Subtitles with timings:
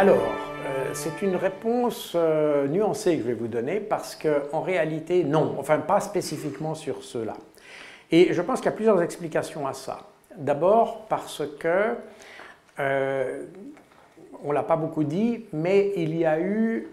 [0.00, 0.16] Alors,
[0.66, 5.56] euh, c'est une réponse euh, nuancée que je vais vous donner parce qu'en réalité, non,
[5.58, 7.34] enfin pas spécifiquement sur cela.
[8.10, 10.08] Et je pense qu'il y a plusieurs explications à ça.
[10.38, 11.96] D'abord parce que,
[12.78, 13.42] euh,
[14.42, 16.88] on ne l'a pas beaucoup dit, mais il y a eu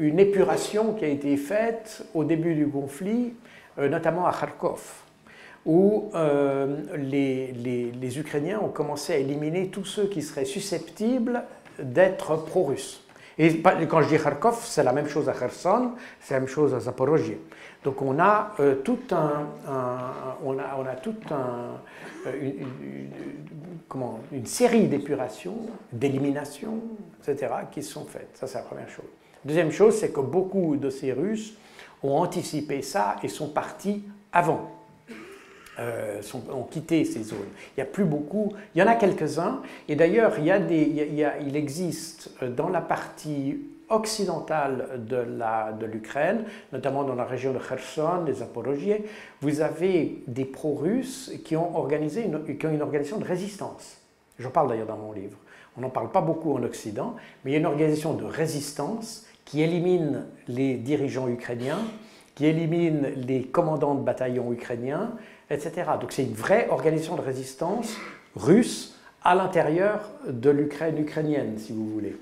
[0.00, 3.32] une épuration qui a été faite au début du conflit,
[3.78, 5.04] notamment à Kharkov
[5.66, 6.10] où
[6.96, 11.44] les, les, Ukrainiens ont commencé à éliminer tous ceux qui seraient susceptibles
[11.82, 13.02] d'être pro-russe.
[13.38, 16.74] Et quand je dis Kharkov, c'est la même chose à Kherson, c'est la même chose
[16.74, 17.38] à Zaporozhye.
[17.82, 19.46] Donc on a euh, tout un,
[20.44, 21.72] on a, on a tout euh,
[22.38, 22.66] une,
[24.32, 25.56] une série d'épurations,
[25.90, 26.80] d'éliminations,
[27.26, 28.30] etc., qui sont faites.
[28.34, 29.06] Ça, c'est la première chose.
[29.42, 31.54] Deuxième chose, c'est que beaucoup de ces Russes
[32.02, 34.70] ont anticipé ça et sont partis avant.
[35.80, 36.20] Euh,
[36.52, 37.38] ont quitté ces zones.
[37.70, 42.50] Il n'y a plus beaucoup, il y en a quelques-uns, et d'ailleurs il, existe euh,
[42.50, 49.04] dans la partie occidentale de l'Ukraine, notamment dans la région de Kherson, des Zaporozhye,
[49.40, 53.96] vous avez des pro-russes qui ont organisé une, qui ont une organisation de résistance.
[54.38, 55.38] J'en parle d'ailleurs dans mon livre.
[55.78, 59.24] On n'en parle pas beaucoup en Occident, mais il y a une organisation de résistance
[59.46, 61.80] qui élimine les dirigeants ukrainiens,
[62.40, 65.12] qui élimine les commandants de bataillons ukrainiens,
[65.50, 65.90] etc.
[66.00, 67.98] Donc c'est une vraie organisation de résistance
[68.34, 72.16] russe à l'intérieur de l'Ukraine ukrainienne, si vous voulez.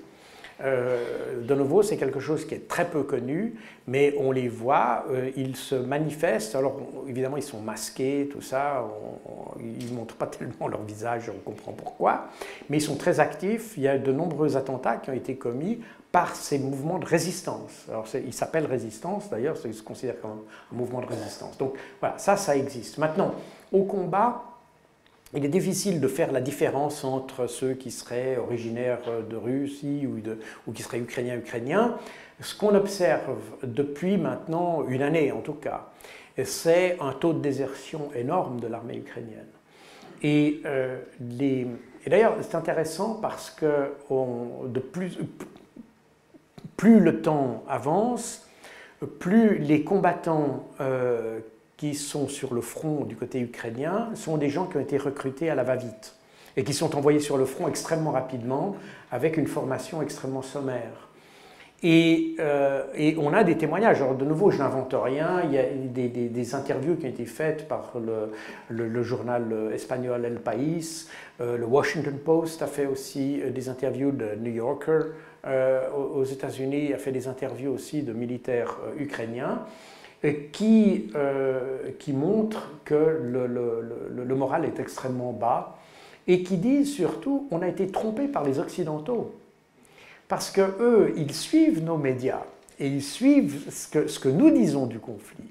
[0.61, 3.55] Euh, de nouveau, c'est quelque chose qui est très peu connu,
[3.87, 6.53] mais on les voit, euh, ils se manifestent.
[6.53, 8.85] Alors, évidemment, ils sont masqués, tout ça,
[9.57, 12.27] ils ne montrent pas tellement leur visage, on comprend pourquoi,
[12.69, 13.75] mais ils sont très actifs.
[13.77, 15.79] Il y a de nombreux attentats qui ont été commis
[16.11, 17.85] par ces mouvements de résistance.
[17.87, 21.57] Alors, il s'appelle résistance, d'ailleurs, il se considère comme un mouvement de résistance.
[21.57, 22.97] Donc, voilà, ça, ça existe.
[22.97, 23.35] Maintenant,
[23.71, 24.43] au combat,
[25.35, 30.71] il est difficile de faire la différence entre ceux qui seraient originaires de Russie ou,
[30.71, 31.97] qui seraient ukrainiens ukrainiens.
[32.41, 35.89] Ce qu'on observe depuis maintenant une année en tout cas,
[36.43, 39.45] c'est un taux de désertion énorme de l'armée ukrainienne.
[40.23, 40.97] Et, euh,
[41.31, 45.19] et d'ailleurs, c'est intéressant parce que de plus,
[46.79, 48.47] plus le temps avance,
[49.19, 51.41] plus les combattants euh,
[51.75, 55.49] qui sont sur le front du côté ukrainien sont des gens qui ont été recrutés
[55.49, 56.15] à la va-vite
[56.55, 58.77] et qui sont envoyés sur le front extrêmement rapidement
[59.11, 61.09] avec une formation extrêmement sommaire.
[61.83, 62.83] Et, euh,
[63.17, 64.01] on a des témoignages.
[64.01, 65.41] Alors de nouveau, je n'invente rien.
[65.43, 67.91] Il y a des, interviews qui ont été faites par
[68.69, 71.09] le, journal espagnol El País.
[71.41, 75.01] Euh, le Washington Post a fait aussi des interviews de New Yorker.
[75.45, 79.65] Euh, aux États-Unis, a fait des interviews aussi de militaires euh, ukrainiens
[80.51, 85.77] qui, euh, qui montrent que le, le, le, moral est extrêmement bas
[86.27, 89.33] et qui disent surtout on a été trompé par les Occidentaux.
[90.27, 92.43] Parce que eux, ils suivent nos médias
[92.79, 95.45] et ils suivent ce que, ce que nous disons du conflit.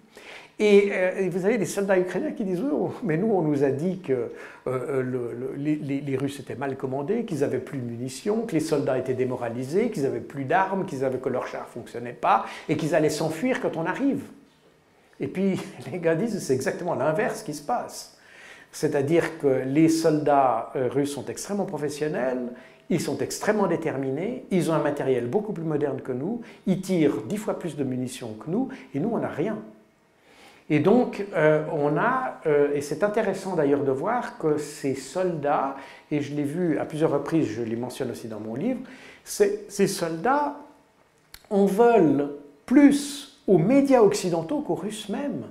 [0.60, 3.70] Euh, et, vous avez des soldats ukrainiens qui disent oh, mais nous, on nous a
[3.70, 4.30] dit que euh,
[4.66, 9.14] euh, les, Russes étaient mal commandés, qu'ils n'avaient plus de munitions, que les soldats étaient
[9.14, 12.94] démoralisés, qu'ils n'avaient plus d'armes, qu'ils avaient que leur char ne fonctionnait pas et qu'ils
[12.94, 14.22] allaient s'enfuir quand on arrive.
[15.20, 15.60] Et puis
[15.92, 18.16] les gars disent c'est exactement l'inverse qui se passe.
[18.72, 22.50] C'est-à-dire que les soldats russes sont extrêmement professionnels,
[22.90, 27.22] ils sont extrêmement déterminés, ils ont un matériel beaucoup plus moderne que nous, ils tirent
[27.26, 29.58] dix fois plus de munitions que nous, et nous, on n'a rien.
[30.70, 35.76] Et donc, euh, on a, euh, et c'est intéressant d'ailleurs de voir que ces soldats,
[36.10, 38.80] et je l'ai vu à plusieurs reprises, je les mentionne aussi dans mon livre,
[39.24, 40.56] ces soldats
[41.50, 42.30] en veulent
[42.66, 45.44] plus aux médias occidentaux qu'aux Russes même.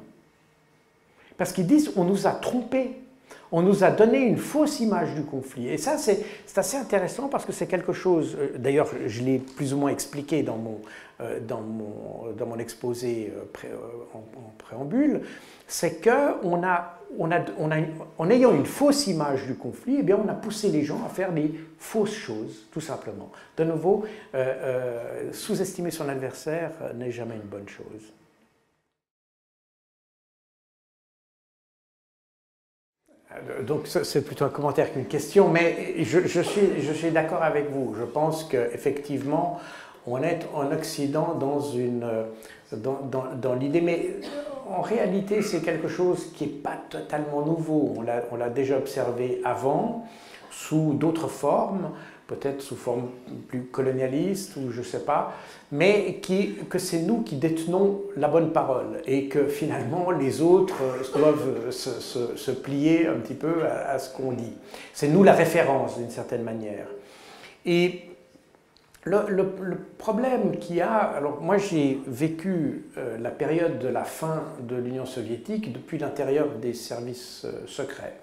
[1.37, 2.91] Parce qu'ils disent on nous a trompés
[3.51, 5.69] on nous a donné une fausse image du conflit.
[5.69, 9.73] Et ça, c'est assez intéressant parce que c'est quelque chose, euh, d'ailleurs, je l'ai plus
[9.73, 10.81] ou moins expliqué dans mon,
[11.21, 13.33] euh, dans mon, dans mon exposé
[13.65, 13.75] euh,
[14.13, 14.23] en,
[14.57, 15.21] préambule,
[15.65, 17.77] c'est qu'en a, on a, on a,
[18.17, 21.09] en ayant une fausse image du conflit, eh bien, on a poussé les gens à
[21.09, 23.31] faire des fausses choses, tout simplement.
[23.55, 24.03] De nouveau,
[25.31, 28.13] sous-estimer son adversaire n'est jamais une bonne chose.
[33.65, 37.95] Donc c'est plutôt un commentaire qu'une question, mais je, suis, je suis d'accord avec vous.
[37.97, 39.59] Je pense qu'effectivement,
[40.05, 42.05] on est en Occident dans, une,
[42.71, 44.15] dans, dans, dans l'idée, mais
[44.69, 47.93] en réalité c'est quelque chose qui n'est pas totalement nouveau.
[48.31, 50.05] On l'a déjà observé avant,
[50.49, 51.91] sous d'autres formes
[52.27, 53.09] peut-être sous forme
[53.47, 55.33] plus colonialiste ou je ne sais pas,
[55.71, 56.19] mais
[56.69, 60.75] que c'est nous qui détenons la bonne parole et que finalement les autres
[61.15, 64.53] doivent se, plier un petit peu à, ce qu'on dit.
[64.93, 66.87] C'est nous la référence d'une certaine manière.
[67.65, 68.01] Et
[69.03, 74.43] le, problème qu'il y a, alors moi j'ai vécu euh, la période de la fin
[74.61, 78.15] de l'Union soviétique depuis l'intérieur des services euh, secrets.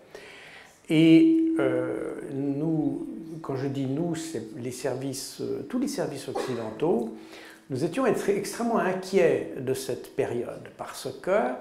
[0.91, 3.07] Et euh, nous,
[3.43, 7.17] quand je dis nous, c'est les services, tous les services occidentaux,
[7.71, 11.53] nous étions extrêmement inquiets de cette période parce que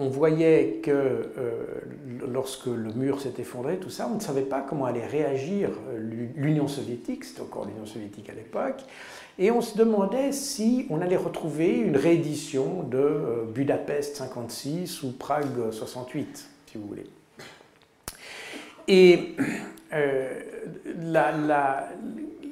[0.00, 1.62] on voyait que euh,
[2.32, 6.26] lorsque le mur s'est effondré, tout ça, on ne savait pas comment allait réagir euh,
[6.34, 8.80] l'Union soviétique, c'était encore l'Union soviétique à l'époque,
[9.38, 15.12] et on se demandait si on allait retrouver une réédition de euh, Budapest 56 ou
[15.12, 17.06] Prague 68, si vous voulez.
[18.88, 19.36] Et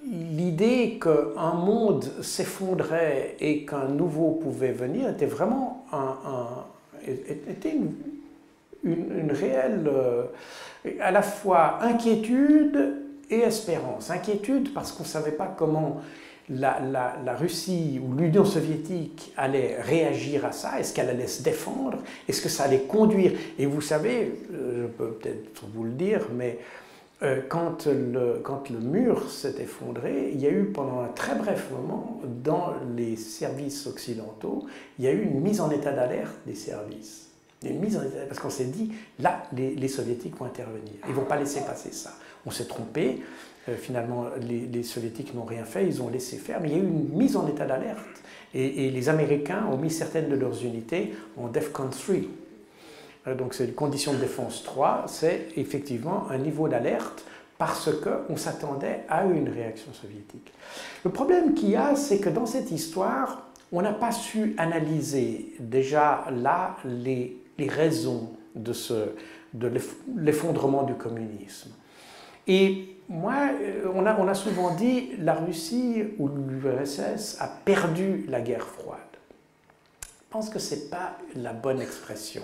[0.05, 5.87] l'idée qu'un monde s'effondrait et qu'un nouveau pouvait venir était vraiment
[7.07, 7.75] était
[8.85, 10.25] une, réelle, euh,
[11.01, 12.97] à la fois inquiétude
[13.31, 14.11] et espérance.
[14.11, 16.01] Inquiétude parce qu'on ne savait pas comment
[16.51, 21.99] la, Russie ou l'Union soviétique allait réagir à ça, est-ce qu'elle allait se défendre,
[22.29, 23.33] est-ce que ça allait conduire?
[23.59, 26.88] Et vous savez, euh, je peux peut-être vous le dire, mais euh,
[27.49, 31.69] quand, le, quand le mur s'est effondré, il y a eu pendant un très bref
[31.73, 34.67] moment, dans les services occidentaux,
[34.99, 37.29] il y a eu une mise en état d'alerte des services.
[37.65, 40.93] une mise parce qu'on s'est dit, là, les, soviétiques vont intervenir.
[41.07, 42.15] Ils ne vont pas laisser passer ça.
[42.47, 43.21] On s'est trompé.
[43.69, 46.61] Euh, finalement, les, soviétiques n'ont rien fait, ils ont laissé faire.
[46.61, 47.99] Mais il y a eu une mise en état d'alerte.
[48.55, 52.21] Et, et les Américains ont mis certaines de leurs unités en DEFCON 3 euh,
[53.27, 57.25] donc c'est une condition de défense 3, c'est effectivement un niveau d'alerte
[57.59, 60.53] parce qu'on s'attendait à une réaction soviétique.
[61.05, 65.55] Le problème qu'il y a, c'est que dans cette histoire, on n'a pas su analyser
[65.59, 67.37] déjà là les,
[67.69, 68.73] raisons de
[70.17, 71.71] l'effondrement du communisme.
[72.47, 78.25] Et moi, euh, on a, on a souvent dit la Russie ou l'URSS a perdu
[78.29, 78.99] la guerre froide.
[80.03, 82.43] Je pense que ce n'est pas la bonne expression.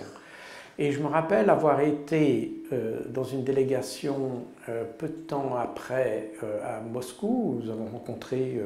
[0.77, 6.31] Et je me rappelle avoir été euh, dans une délégation euh, peu de temps après
[6.43, 8.59] euh, à Moscou, où nous avons rencontré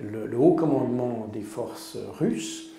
[0.00, 2.70] le, le, haut commandement des forces russes,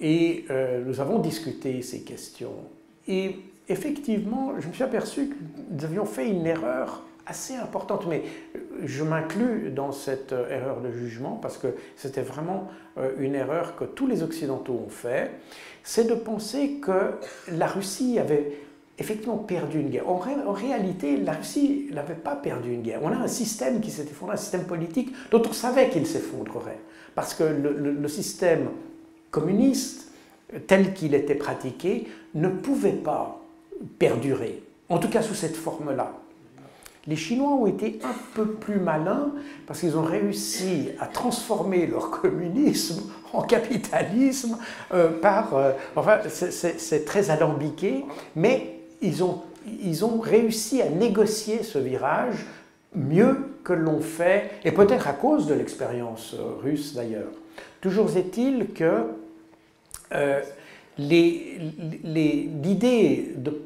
[0.00, 0.46] et
[0.86, 2.54] nous avons discuté ces questions.
[3.06, 3.36] Et
[3.68, 5.34] effectivement, je me suis aperçu que
[5.70, 8.24] nous avions fait une erreur assez importante, mais
[8.84, 12.68] je m'inclus dans cette erreur de jugement parce que c'était vraiment
[13.18, 15.30] une erreur que tous les Occidentaux ont fait
[15.82, 17.14] c'est de penser que
[17.50, 18.52] la Russie avait
[18.98, 20.08] effectivement perdu une guerre.
[20.08, 23.00] En, réalité, la Russie n'avait pas perdu une guerre.
[23.02, 26.78] On a un système qui s'est effondré, un système politique dont on savait qu'il s'effondrerait.
[27.14, 28.68] Parce que le, système
[29.30, 30.12] communiste,
[30.66, 33.40] tel qu'il était pratiqué, ne pouvait pas
[33.98, 36.21] perdurer, en tout cas sous cette forme-là.
[37.08, 39.32] Les Chinois ont été un peu plus malins
[39.66, 44.56] parce qu'ils ont réussi à transformer leur communisme en capitalisme
[44.94, 45.56] euh, par...
[45.56, 48.04] Euh, enfin, c'est très alambiqué,
[48.36, 52.46] mais ils ont, ils ont réussi à négocier ce virage
[52.94, 57.32] mieux que l'ont fait, et peut-être à cause de l'expérience euh, russe d'ailleurs.
[57.80, 59.06] Toujours est-il que
[60.98, 62.02] l'idée
[63.36, 63.62] de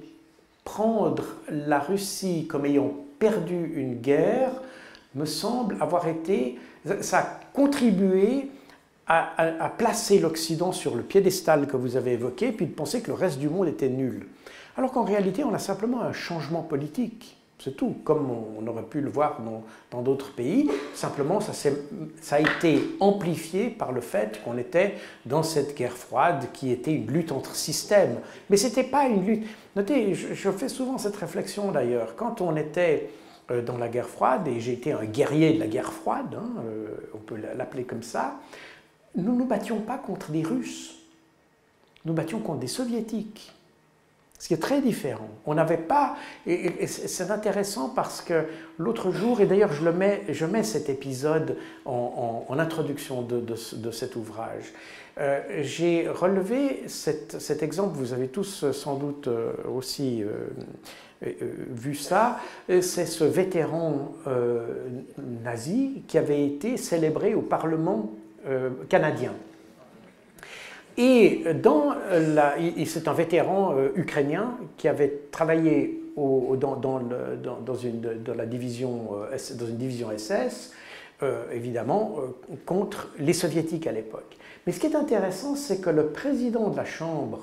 [0.64, 4.52] prendre la Russie comme ayant perdu une guerre
[5.14, 6.58] me semble avoir été,
[7.00, 8.50] ça a contribué
[9.08, 13.14] à, placer l'Occident sur le piédestal que vous avez évoqué, puis de penser que le
[13.14, 14.26] reste du monde était nul.
[14.76, 17.35] Alors qu'en réalité, on a simplement un changement politique.
[17.58, 19.40] C'est tout, comme on aurait pu le voir
[19.90, 20.70] dans d'autres pays.
[20.94, 24.94] Simplement, ça, ça, a été amplifié par le fait qu'on était
[25.24, 28.20] dans cette guerre froide qui était une lutte entre systèmes.
[28.50, 29.46] Mais ce n'était pas une lutte.
[29.74, 32.14] Notez, je, fais souvent cette réflexion d'ailleurs.
[32.14, 33.08] Quand on était
[33.50, 36.62] euh, dans la guerre froide, et j'ai été un guerrier de la guerre froide, hein,
[36.66, 38.38] euh, on peut l'appeler comme ça,
[39.14, 40.94] nous ne nous battions pas contre des Russes,
[42.04, 43.55] nous battions contre des Soviétiques.
[44.38, 45.28] Ce qui est très différent.
[45.46, 46.16] On n'avait pas.
[46.46, 48.44] Et, c'est intéressant parce que
[48.78, 54.16] l'autre jour, et d'ailleurs je, le mets, je mets cet épisode en, introduction de, cet
[54.16, 54.72] ouvrage,
[55.18, 60.48] euh, j'ai relevé cet, exemple, vous avez tous sans doute euh, aussi euh,
[61.70, 62.38] vu ça,
[62.68, 64.12] c'est ce vétéran
[65.42, 68.12] nazi qui avait été célébré au Parlement
[68.48, 69.32] euh, canadien.
[70.98, 72.54] Et dans la,
[72.86, 79.76] c'est un vétéran euh, ukrainien qui avait travaillé dans, une, la division, euh, dans une
[79.76, 80.72] division SS,
[81.52, 82.16] évidemment,
[82.66, 84.36] contre les soviétiques à l'époque.
[84.66, 87.40] Mais ce qui est intéressant, c'est que le président de la Chambre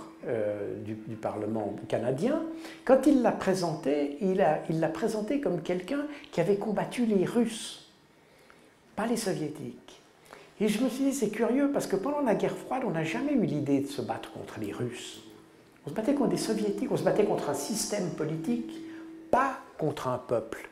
[0.86, 2.44] du, Parlement canadien,
[2.86, 4.38] quand il l'a présenté, il
[4.80, 7.84] l'a présenté comme quelqu'un qui avait combattu les Russes
[8.96, 9.83] pas les soviétiques.
[10.64, 13.04] Et je me suis dit, c'est curieux parce que pendant la guerre froide, on n'a
[13.04, 15.22] jamais eu l'idée de se battre contre les Russes.
[15.86, 18.72] On se battait contre des soviétiques, on se battait contre un système politique,
[19.30, 20.70] pas contre un peuple.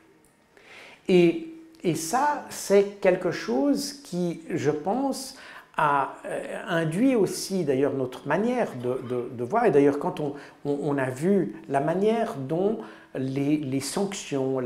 [1.10, 5.36] Et, et ça, c'est quelque chose qui, je pense,
[5.78, 9.66] a euh, induit aussi d'ailleurs notre manière de, voir.
[9.66, 10.22] Et d'ailleurs, quand
[10.66, 12.80] on, a vu la manière dont
[13.16, 14.60] les, sanctions,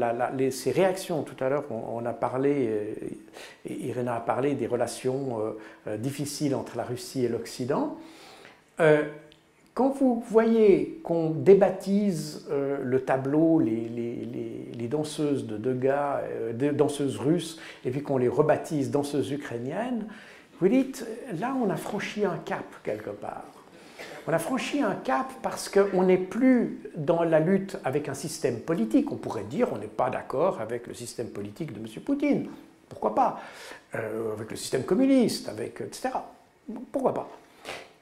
[0.51, 2.69] ces réactions, tout à l'heure on, a parlé,
[3.69, 5.39] euh, a parlé des relations
[5.87, 7.97] euh, difficiles entre la Russie et l'Occident.
[9.73, 16.21] quand vous voyez qu'on débaptise le tableau, les, danseuses de Degas,
[16.73, 20.05] danseuses russes, et puis qu'on les rebaptise danseuses ukrainiennes,
[20.61, 21.05] vous dites,
[21.39, 23.43] là, on a franchi un cap quelque part.
[24.27, 28.59] On a franchi un cap parce qu'on n'est plus dans la lutte avec un système
[28.59, 29.11] politique.
[29.11, 31.87] On pourrait dire on n'est pas d'accord avec le système politique de M.
[32.03, 32.47] Poutine.
[32.89, 33.39] Pourquoi pas?
[33.93, 36.09] Euh, Avec le système communiste, avec, etc.
[36.91, 37.29] Pourquoi pas?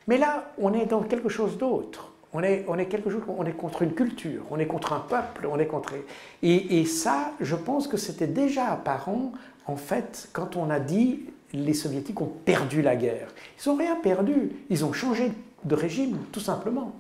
[0.08, 2.12] Mais là, on est dans quelque chose d'autre.
[2.32, 5.00] On est, on est, quelque chose, on est contre une culture, on est contre un
[5.00, 5.94] peuple, on est contre.
[6.42, 9.34] Et, et ça, je pense que c'était déjà apparent,
[9.68, 13.28] en fait, quand on a dit les soviétiques ont perdu la guerre.
[13.64, 15.32] Ils n'ont rien perdu, ils ont changé
[15.64, 16.94] de régime, tout simplement.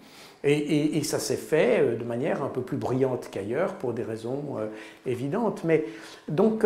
[0.45, 4.57] Et, ça s'est fait euh, de manière un peu plus brillante qu'ailleurs pour des raisons
[4.57, 4.67] euh,
[5.05, 5.63] évidentes.
[5.63, 5.85] Mais
[6.27, 6.65] donc,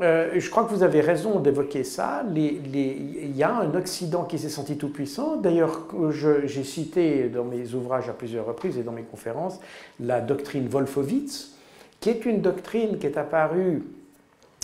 [0.00, 2.24] euh, je crois que vous avez raison d'évoquer ça.
[2.34, 5.36] il y a un Occident qui s'est senti tout puissant.
[5.36, 9.60] D'ailleurs, j'ai cité dans mes ouvrages à plusieurs reprises et dans mes conférences
[10.00, 11.52] la doctrine Wolfowitz,
[12.00, 13.84] qui est une doctrine qui est apparue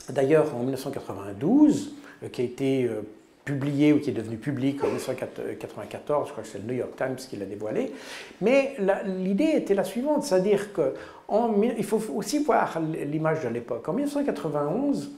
[0.08, 3.02] d'ailleurs en 1992 euh, qui a été euh,
[3.44, 6.92] publié ou qui est devenu public en 1994, je crois que c'est le New York
[6.96, 7.92] Times qui l'a dévoilé.
[8.40, 13.88] Mais l'idée était la suivante, c'est-à-dire qu'il faut aussi voir l'image de l'époque.
[13.88, 15.10] En 1991,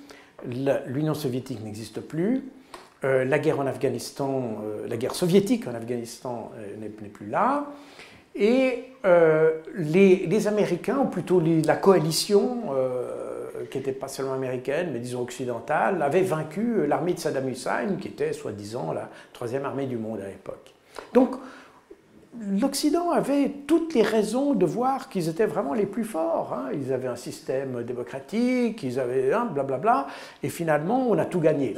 [0.86, 2.44] l'Union soviétique n'existe plus,
[3.04, 7.66] euh, la guerre en Afghanistan, la guerre soviétique en Afghanistan n'est plus là,
[8.34, 8.84] et
[9.74, 12.72] les, Américains, ou plutôt la coalition,
[13.70, 18.08] qui n'était pas seulement américaine, mais disons occidentale, avait vaincu l'armée de Saddam Hussein, qui
[18.08, 20.72] était soi-disant la troisième armée du monde à l'époque.
[21.12, 21.36] Donc,
[22.60, 26.54] l'Occident avait toutes les raisons de voir qu'ils étaient vraiment les plus forts.
[26.54, 26.70] Hein.
[26.72, 30.06] Ils avaient un système démocratique, ils avaient un blablabla,
[30.42, 31.76] et finalement, on a tout gagné.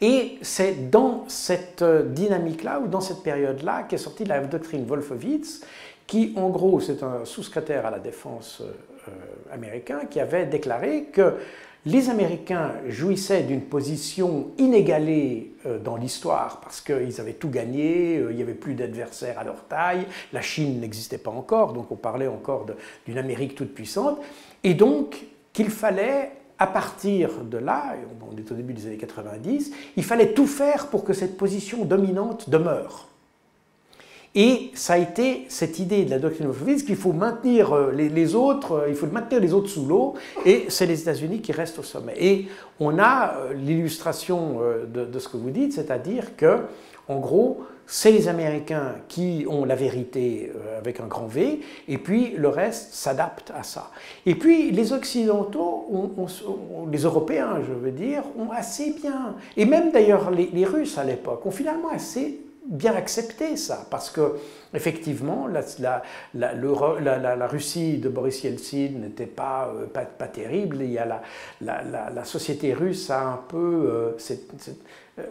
[0.00, 5.62] Et c'est dans cette dynamique-là, ou dans cette période-là, qu'est sortie la doctrine Wolfowitz,
[6.06, 8.95] qui, en gros, c'est un sous-secrétaire à la défense euh, euh,
[9.52, 11.34] américain qui avait déclaré que
[11.86, 18.32] les Américains jouissaient d'une position inégalée euh, dans l'histoire parce qu'ils avaient tout gagné, euh,
[18.32, 21.96] il n'y avait plus d'adversaires à leur taille, la Chine n'existait pas encore, donc on
[21.96, 22.66] parlait encore
[23.06, 24.18] d'une Amérique toute puissante,
[24.64, 29.72] et donc qu'il fallait, à partir de là, on est au début des années 90,
[29.96, 33.08] il fallait tout faire pour que cette position dominante demeure.
[34.38, 38.34] Et ça a été cette idée de la doctrine Wolfowitz qu'il faut maintenir euh, les,
[38.34, 40.12] autres, euh, il faut maintenir les autres sous l'eau,
[40.44, 42.12] et c'est les États-Unis qui restent au sommet.
[42.18, 44.60] Et on a euh, l'illustration
[44.92, 46.58] de, ce que vous dites, c'est-à-dire que,
[47.08, 52.34] en gros, c'est les Américains qui ont la vérité avec un grand V, et puis
[52.36, 53.90] le reste s'adapte à ça.
[54.26, 55.86] Et puis les Occidentaux,
[56.90, 61.04] les Européens, je veux dire, ont assez bien, et même d'ailleurs les, les Russes à
[61.04, 64.36] l'époque, ont finalement assez bien accepté ça, parce que
[64.74, 65.62] effectivement, la,
[66.34, 66.54] la,
[67.36, 70.78] la, Russie de Boris Yeltsin n'était pas, euh, pas, terrible.
[70.80, 71.22] Il y a
[71.60, 74.16] la, société russe a un peu, euh,
[75.18, 75.22] euh,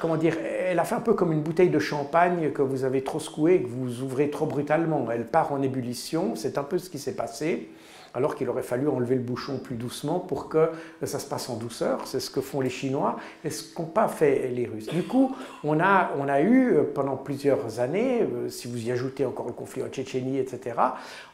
[0.00, 3.02] comment dire, elle a fait un peu comme une bouteille de champagne que vous avez
[3.02, 5.10] trop secouée, que vous ouvrez trop brutalement.
[5.10, 6.36] Elle part en ébullition.
[6.36, 7.70] C'est un peu ce qui s'est passé
[8.14, 10.70] alors qu'il aurait fallu enlever le bouchon plus doucement pour que
[11.02, 12.06] ça se passe en douceur.
[12.06, 14.86] C'est ce que font les Chinois et ce qu'ont pas fait les Russes.
[14.86, 15.34] Du coup,
[15.64, 19.46] on a, on a eu euh, pendant plusieurs années, euh, si vous y ajoutez encore
[19.46, 20.76] le conflit en Tchétchénie, etc.,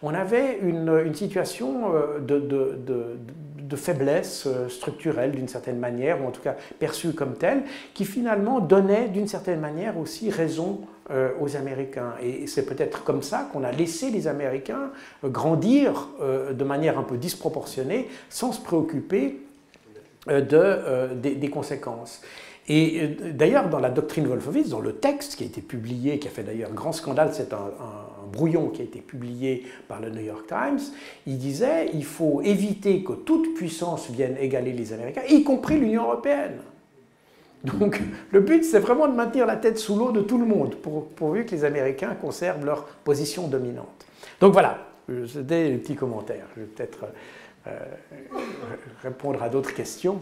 [0.03, 3.19] on avait une, situation euh, de, de,
[3.59, 7.63] de faiblesse structurelle d'une certaine manière, ou en tout cas perçue comme telle,
[7.95, 12.15] qui finalement donnait d'une certaine manière aussi raison euh, aux Américains.
[12.23, 14.91] Et c'est peut-être comme ça qu'on a laissé les Américains
[15.23, 19.39] euh, grandir euh, de manière un peu disproportionnée sans se préoccuper
[20.27, 22.23] de, des, conséquences.
[22.69, 26.31] Et d'ailleurs, dans la doctrine Wolfowitz, dans le texte qui a été publié, qui a
[26.31, 30.23] fait d'ailleurs grand scandale, c'est un, un, brouillon qui a été publié par le New
[30.23, 30.81] York Times,
[31.27, 36.05] il disait il faut éviter que toute puissance vienne égaler les Américains, y compris l'Union
[36.05, 36.55] européenne.
[37.65, 40.77] Donc le but, c'est vraiment de maintenir la tête sous l'eau de tout le monde,
[41.17, 44.07] pourvu que les Américains conservent leur position dominante.
[44.41, 44.87] Donc voilà,
[45.27, 46.47] c'était les petits commentaires.
[46.55, 47.07] Je vais peut-être
[47.67, 47.79] euh,
[49.03, 50.21] répondre à d'autres questions.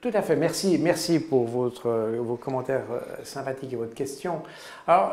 [0.00, 4.42] Tout à fait, merci, merci pour votre, vos commentaires euh, sympathiques et votre question.
[4.86, 5.12] Alors,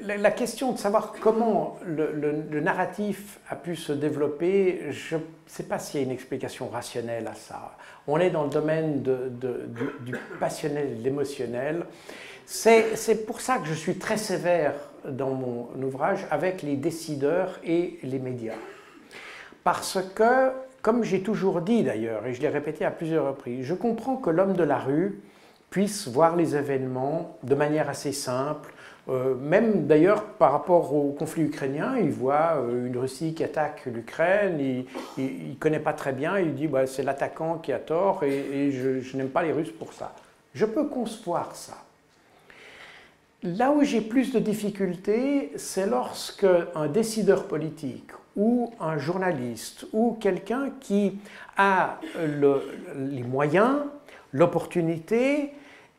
[0.00, 5.80] la, question de savoir comment le, narratif a pu se développer, je ne sais pas
[5.80, 7.76] s'il y a une explication rationnelle à ça.
[8.06, 11.84] On est dans le domaine du, du, passionnel, de l'émotionnel.
[12.46, 17.98] C'est pour ça que je suis très sévère dans mon ouvrage avec les décideurs et
[18.04, 18.54] les médias.
[19.64, 20.52] Parce que
[20.86, 24.30] comme j'ai toujours dit d'ailleurs, et je l'ai répété à plusieurs reprises, je comprends que
[24.30, 25.20] l'homme de la rue
[25.68, 28.72] puisse voir les événements de manière assez simple.
[29.08, 33.86] Euh, même d'ailleurs par rapport au conflit ukrainien, il voit euh, une Russie qui attaque
[33.86, 34.60] l'Ukraine,
[35.18, 38.70] il ne connaît pas très bien, il dit bah, c'est l'attaquant qui a tort et,
[38.70, 40.14] je, je n'aime pas les Russes pour ça.
[40.54, 41.78] Je peux concevoir ça.
[43.42, 50.16] Là où j'ai plus de difficultés, c'est lorsque un décideur politique ou un journaliste ou
[50.20, 51.18] quelqu'un qui
[51.56, 53.78] a les moyens,
[54.32, 55.52] l'opportunité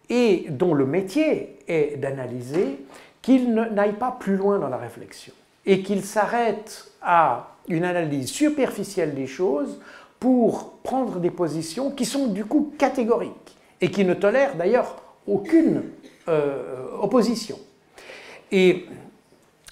[0.09, 2.79] et dont le métier est d'analyser,
[3.21, 5.33] qu'il n'aille pas plus loin dans la réflexion
[5.65, 9.79] et qu'il s'arrête à une analyse superficielle des choses
[10.19, 14.95] pour prendre des positions qui sont du coup catégoriques et qui ne tolèrent d'ailleurs
[15.27, 15.83] aucune
[16.29, 17.59] euh, opposition.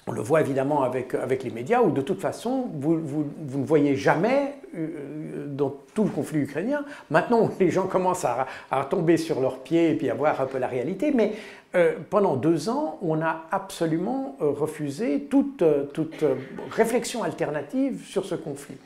[0.08, 3.66] On le voit évidemment avec, avec les médias où de toute façon, vous, vous, ne
[3.66, 6.84] voyez jamais euh, dans tout le conflit ukrainien.
[7.10, 8.46] Maintenant, les gens commencent à,
[8.88, 11.32] tomber sur leurs pieds et puis à voir un peu la réalité, mais
[11.74, 16.24] euh, pendant deux ans, on a absolument euh, refusé toute, toute
[16.70, 18.76] réflexion alternative sur ce conflit.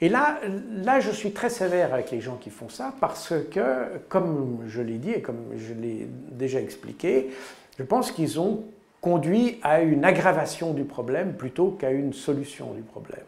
[0.00, 3.98] Et là, là, je suis très sévère avec les gens qui font ça parce que,
[4.08, 7.30] comme je l'ai dit et comme je l'ai déjà expliqué,
[7.78, 8.64] je pense qu'ils ont
[9.02, 13.24] conduit à une aggravation du problème plutôt qu'à une solution du problème.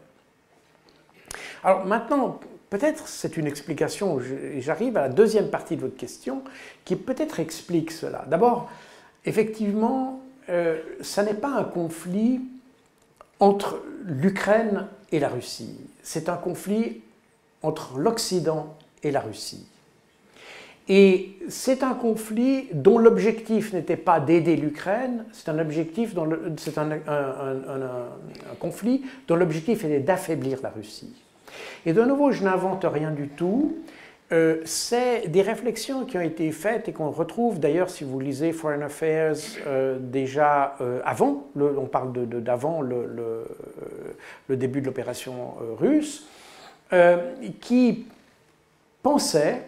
[1.63, 4.19] Alors maintenant, peut-être c'est une explication,
[4.59, 6.43] j'arrive à la deuxième partie de votre question,
[6.85, 8.23] qui peut-être explique cela.
[8.27, 8.71] D'abord,
[9.25, 12.41] effectivement, euh, ça n'est pas un conflit
[13.39, 17.01] entre l'Ukraine et la Russie, c'est un conflit
[17.61, 19.67] entre l'Occident et la Russie.
[20.87, 25.57] Et c'est un conflit dont l'objectif n'était pas d'aider l'Ukraine, c'est un
[26.57, 26.89] c'est un,
[28.59, 31.13] conflit dont l'objectif était d'affaiblir la Russie.
[31.85, 33.75] Et de nouveau, je n'invente rien du tout.
[34.31, 38.53] Euh, c'est des réflexions qui ont été faites et qu'on retrouve d'ailleurs si vous lisez
[38.53, 39.35] Foreign Affairs
[39.67, 43.45] euh, déjà euh, avant, on parle d'avant le,
[44.47, 46.27] le, début de l'opération russe,
[47.61, 48.07] qui
[49.03, 49.63] pensait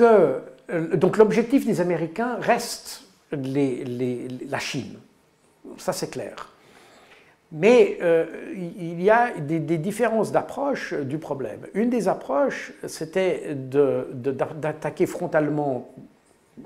[0.00, 4.98] euh, donc l'objectif des Américains reste la Chine.
[5.78, 6.48] Ça, c'est clair.
[7.50, 8.24] Mais euh,
[8.54, 11.60] il y a des, différences d'approche du problème.
[11.74, 15.90] Une des approches, c'était d'attaquer frontalement,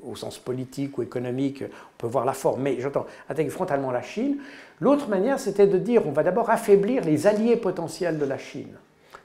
[0.04, 4.02] au sens politique ou économique, on peut voir la forme, mais j'entends, attaquer frontalement la
[4.02, 4.38] Chine.
[4.80, 8.76] L'autre manière, c'était de dire on va d'abord affaiblir les alliés potentiels de la Chine,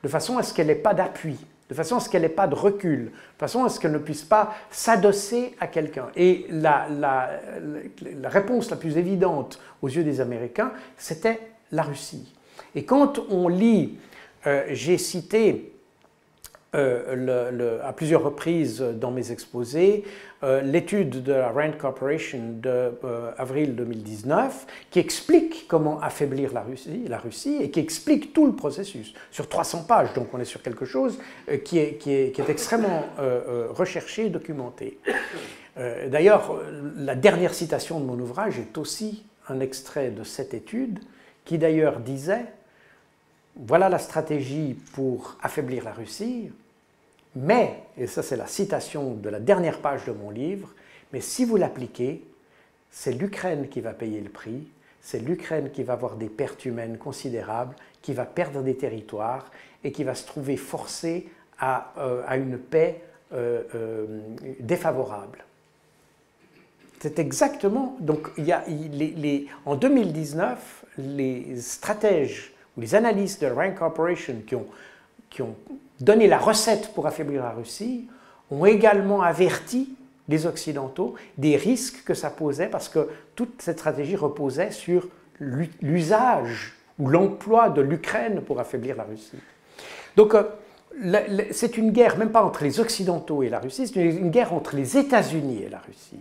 [0.01, 1.37] de façon à ce qu'elle n'ait pas d'appui
[1.71, 3.97] de façon à ce qu'elle n'ait pas de recul, de façon à ce qu'elle ne
[3.97, 6.07] puisse pas s'adosser à quelqu'un.
[6.17, 6.85] Et la,
[8.25, 11.39] réponse la plus évidente aux yeux des Américains, c'était
[11.71, 12.35] la Russie.
[12.75, 13.97] Et quand on lit,
[14.47, 15.70] euh, j'ai cité
[16.73, 20.05] euh, à plusieurs reprises dans mes exposés
[20.43, 27.17] euh, l'étude de la Rand Corporation d'avril 2019 qui explique comment affaiblir la Russie, la
[27.17, 30.13] Russie et qui explique tout le processus sur 300 pages.
[30.13, 31.19] Donc on est sur quelque chose
[31.65, 33.03] qui est extrêmement
[33.71, 34.97] recherché et documenté.
[35.75, 36.57] D'ailleurs,
[36.95, 40.99] la dernière citation de mon ouvrage est aussi un extrait de cette étude
[41.43, 42.45] qui d'ailleurs disait
[43.55, 46.51] voilà la stratégie pour affaiblir la Russie,
[47.35, 50.73] mais, et ça c'est la citation de la dernière page de mon livre,
[51.13, 52.23] mais si vous l'appliquez,
[52.89, 54.67] c'est l'Ukraine qui va payer le prix,
[55.01, 59.49] c'est l'Ukraine qui va avoir des pertes humaines considérables, qui va perdre des territoires
[59.83, 61.27] et qui va se trouver forcée
[61.59, 63.01] à, euh, une paix
[63.33, 64.21] euh, euh,
[64.59, 65.43] défavorable.
[66.99, 67.97] C'est exactement.
[67.99, 68.63] Donc, il y a,
[69.65, 75.55] en 2019, les stratèges ou les analystes de Rank Corporation qui ont
[76.01, 78.07] donné la recette pour affaiblir la Russie,
[78.49, 79.95] ont également averti
[80.27, 85.07] les Occidentaux des risques que ça posait parce que toute cette stratégie reposait sur
[85.39, 89.39] l'usage ou l'emploi de l'Ukraine pour affaiblir la Russie.
[90.15, 90.43] Donc euh,
[91.51, 94.75] c'est une guerre, même pas entre les Occidentaux et la Russie, c'est une guerre entre
[94.75, 96.19] les États-Unis et la Russie,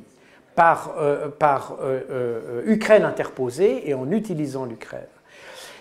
[0.54, 5.00] par, euh, par euh, Ukraine interposée et en utilisant l'Ukraine.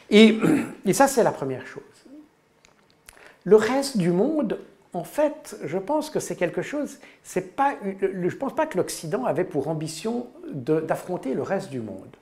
[0.10, 0.38] et
[0.94, 1.84] ça, c'est la première chose.
[3.45, 4.60] Le reste du monde
[4.93, 9.25] en fait, je pense que c'est quelque chose, c'est pas, je pense pas que l'Occident
[9.25, 12.15] avait pour ambition d'affronter le reste du monde.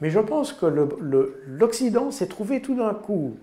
[0.00, 3.36] Mais je pense que l'Occident s'est trouvé tout d'un coup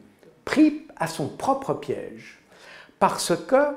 [0.43, 2.39] pris à son propre piège.
[2.99, 3.75] Parce que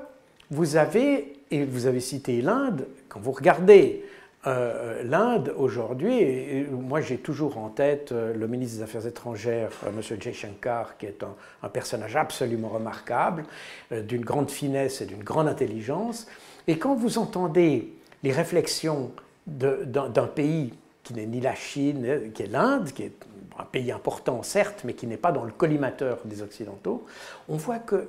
[0.50, 4.04] vous avez, et vous avez cité l'Inde, quand vous regardez
[4.44, 9.90] euh, l'Inde aujourd'hui, moi j'ai toujours en tête euh, le ministre des Affaires étrangères, euh,
[9.90, 10.20] M.
[10.20, 11.22] Jaishankar, qui est
[11.62, 13.44] un, personnage absolument remarquable,
[13.92, 16.26] d'une grande finesse et d'une grande intelligence.
[16.66, 19.12] Et quand vous entendez les réflexions
[19.46, 20.74] d'un pays
[21.04, 23.26] qui n'est ni la Chine, qui est l'Inde, qui est
[23.58, 27.06] un pays important certes, mais qui n'est pas dans le collimateur des Occidentaux,
[27.48, 28.08] on voit que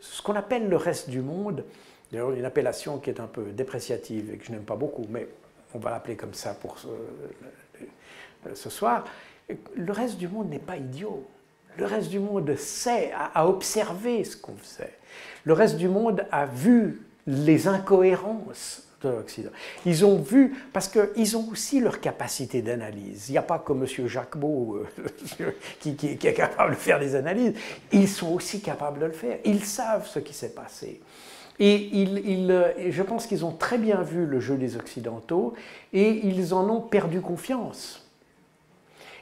[0.00, 1.64] ce qu'on appelle le reste du monde,
[2.10, 5.28] D'ailleurs, une appellation qui est un peu dépréciative et que je n'aime pas beaucoup, mais
[5.74, 9.04] on va l'appeler comme ça pour ce, soir.
[9.74, 11.26] Le reste du monde n'est pas idiot.
[11.76, 14.94] Le reste du monde sait, a, observé ce qu'on faisait.
[15.44, 19.50] Le reste du monde a vu les incohérences de l'Occident.
[19.86, 23.28] Ils ont vu, parce qu'ils ont aussi leur capacité d'analyse.
[23.28, 24.08] Il n'y a pas que M.
[24.08, 27.54] Jacquemot euh, qui, qui, est capable de faire des analyses.
[27.92, 29.38] Ils sont aussi capables de le faire.
[29.44, 31.00] Ils savent ce qui s'est passé.
[31.60, 32.06] Et
[32.90, 35.54] je pense qu'ils ont très bien vu le jeu des Occidentaux
[35.92, 38.08] et ils en ont perdu confiance.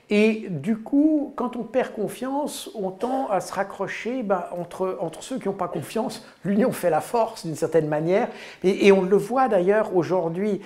[0.09, 5.23] Et du coup, quand on perd confiance, on tend à se raccrocher ben, entre, entre
[5.25, 6.25] ceux qui n'ont pas confiance.
[6.45, 8.29] L'union fait la force d'une certaine manière.
[8.63, 10.61] Et, on le voit d'ailleurs aujourd'hui.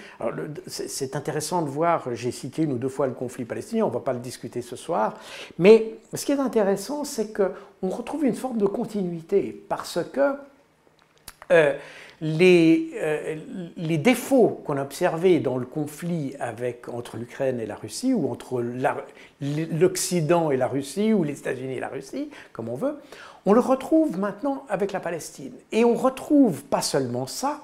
[0.67, 3.95] C'est intéressant de voir, j'ai cité une ou deux fois le conflit palestinien, on ne
[3.95, 5.15] va pas le discuter ce soir.
[5.59, 10.35] Mais ce qui est intéressant, c'est qu'on retrouve une forme de continuité parce que
[11.51, 11.75] euh,
[12.23, 13.37] les, euh,
[13.79, 16.35] les, défauts qu'on a observés dans le conflit
[16.93, 18.63] entre l'Ukraine et la Russie, ou entre
[19.41, 22.99] l'Occident et la Russie, ou les États-Unis et la Russie, comme on veut,
[23.47, 25.55] on le retrouve maintenant avec la Palestine.
[25.73, 27.63] Et on retrouve pas seulement ça,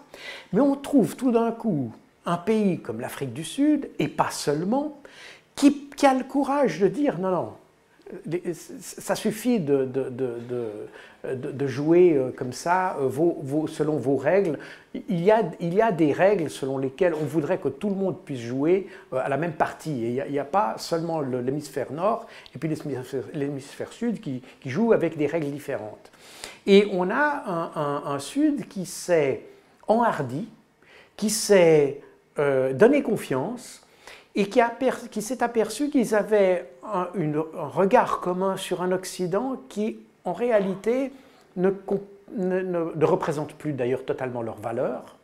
[0.55, 1.93] mais on trouve tout d'un coup
[2.25, 4.99] un pays comme l'Afrique du Sud, et pas seulement,
[5.55, 7.53] qui a le courage de dire non, non,
[8.81, 9.89] ça suffit de,
[11.67, 14.59] jouer euh, comme ça, euh, selon vos règles.
[14.95, 18.87] Il y, a, des règles selon lesquelles on voudrait que tout le monde puisse jouer
[19.13, 20.15] euh, à la même partie.
[20.27, 22.73] Il n'y a, pas seulement l'hémisphère nord et puis
[23.35, 26.13] l'hémisphère sud qui, qui jouent avec des règles différentes.
[26.67, 29.43] Et on a un, sud qui s'est
[29.87, 30.49] enhardi,
[31.17, 32.01] qui s'est
[32.37, 33.86] donné confiance,
[34.37, 37.09] et qui, s'est aperçu qu'ils avaient un,
[37.55, 41.11] regard commun sur un Occident qui, en réalité,
[41.57, 41.71] ne,
[43.05, 45.17] représente plus d'ailleurs totalement leurs valeurs.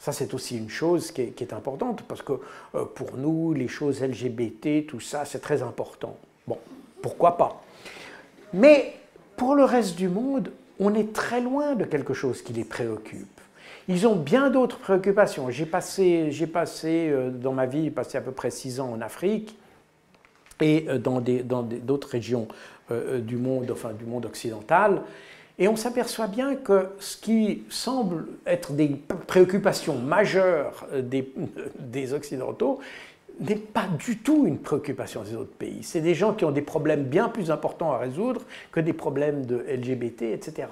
[0.00, 2.32] Ça, c'est aussi une chose qui est, importante, parce que
[2.74, 6.16] euh, pour nous, les choses LGBT, tout ça, c'est très important.
[6.46, 6.58] Bon,
[7.00, 7.62] pourquoi pas?
[8.52, 8.94] Mais
[9.36, 13.37] pour le reste du monde, on est très loin de quelque chose qui les préoccupe.
[13.88, 15.50] Ils ont bien d'autres préoccupations.
[15.50, 16.30] J'ai passé,
[17.10, 19.56] euh, dans ma vie, passé à peu près six ans en Afrique
[20.60, 22.48] et euh, dans, d'autres régions
[22.90, 25.02] euh, du monde, enfin du monde occidental.
[25.58, 28.90] Et on s'aperçoit bien que ce qui semble être des
[29.26, 30.86] préoccupations majeures
[31.78, 32.80] des Occidentaux,
[33.40, 35.82] n'est pas du tout une préoccupation des autres pays.
[35.82, 39.46] C'est des gens qui ont des problèmes bien plus importants à résoudre que des problèmes
[39.46, 40.68] de LGBT, etc.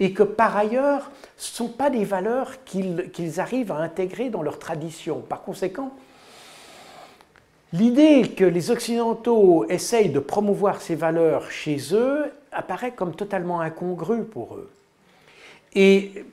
[0.00, 4.42] Et que par ailleurs, ce ne sont pas des valeurs qu'ils arrivent à intégrer dans
[4.42, 5.20] leur tradition.
[5.20, 5.92] Par conséquent,
[7.72, 14.24] l'idée que les Occidentaux essayent de promouvoir ces valeurs chez eux apparaît comme totalement incongrue
[14.24, 14.70] pour eux.
[15.74, 16.24] Et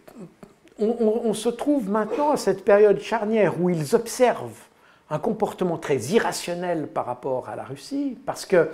[0.79, 4.64] on se trouve maintenant à cette période charnière où ils observent
[5.09, 8.69] un comportement très irrationnel par rapport à la Russie, parce que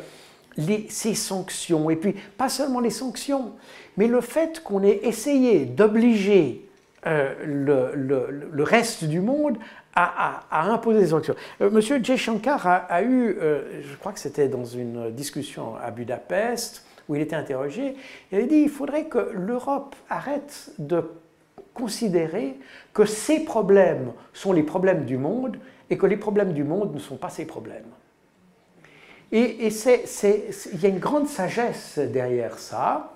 [0.89, 3.53] ces sanctions, et puis pas seulement les sanctions,
[3.97, 6.67] mais le fait qu'on ait essayé d'obliger
[7.07, 9.57] euh, le, reste du monde
[9.95, 11.35] à, imposer des sanctions.
[11.61, 15.91] Euh, Monsieur Jaishankar a, a eu, euh, je crois que c'était dans une discussion à
[15.91, 17.95] Budapest, où il était interrogé,
[18.31, 21.03] il a dit il faudrait que l'Europe arrête de
[21.73, 22.55] considérer
[22.93, 25.57] que ces problèmes sont les problèmes du monde
[25.91, 27.85] et que les problèmes du monde ne sont pas ses problèmes.
[29.31, 33.13] Et, il y a une grande sagesse derrière ça.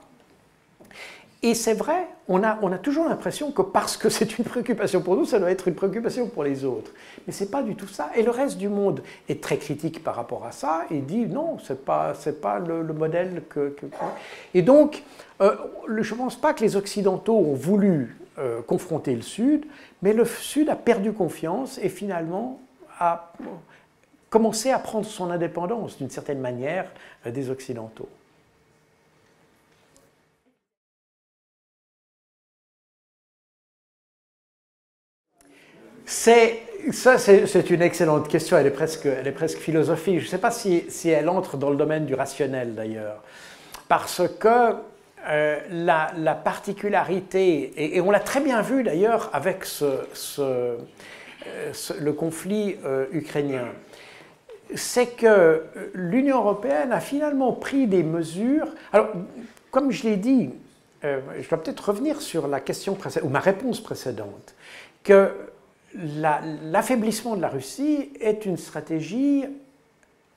[1.41, 5.25] Et c'est vrai, on a, toujours l'impression que parce que c'est une préoccupation pour nous,
[5.25, 6.91] ça doit être une préoccupation pour les autres.
[7.25, 8.09] Mais ce n'est pas du tout ça.
[8.15, 11.59] Et le reste du monde est très critique par rapport à ça et dit non,
[11.59, 13.75] ce n'est pas, pas le, modèle que,
[14.53, 15.03] Et donc,
[15.41, 15.55] euh,
[15.99, 19.65] je ne pense pas que les Occidentaux ont voulu euh, confronter le Sud,
[20.01, 22.59] mais le Sud a perdu confiance et finalement
[22.99, 23.31] à
[24.29, 26.91] commencer à prendre son indépendance d'une certaine manière
[27.25, 28.09] euh, des Occidentaux.
[36.05, 40.19] C'est ça, c'est une excellente question, elle est presque, elle est presque philosophique.
[40.19, 43.23] Je ne sais pas si, si, elle entre dans le domaine du rationnel d'ailleurs,
[43.87, 44.75] parce que
[45.27, 50.77] euh, la, particularité, et, on l'a très bien vu d'ailleurs avec ce
[51.99, 52.77] le conflit
[53.11, 53.67] ukrainien,
[54.73, 58.67] c'est que l'Union européenne a finalement pris des mesures.
[58.91, 59.09] Alors,
[59.71, 60.49] comme je l'ai dit,
[61.03, 64.55] euh, je dois peut-être revenir sur la question ou ma réponse précédente,
[65.03, 65.31] que
[65.93, 69.45] l'affaiblissement de la Russie est une stratégie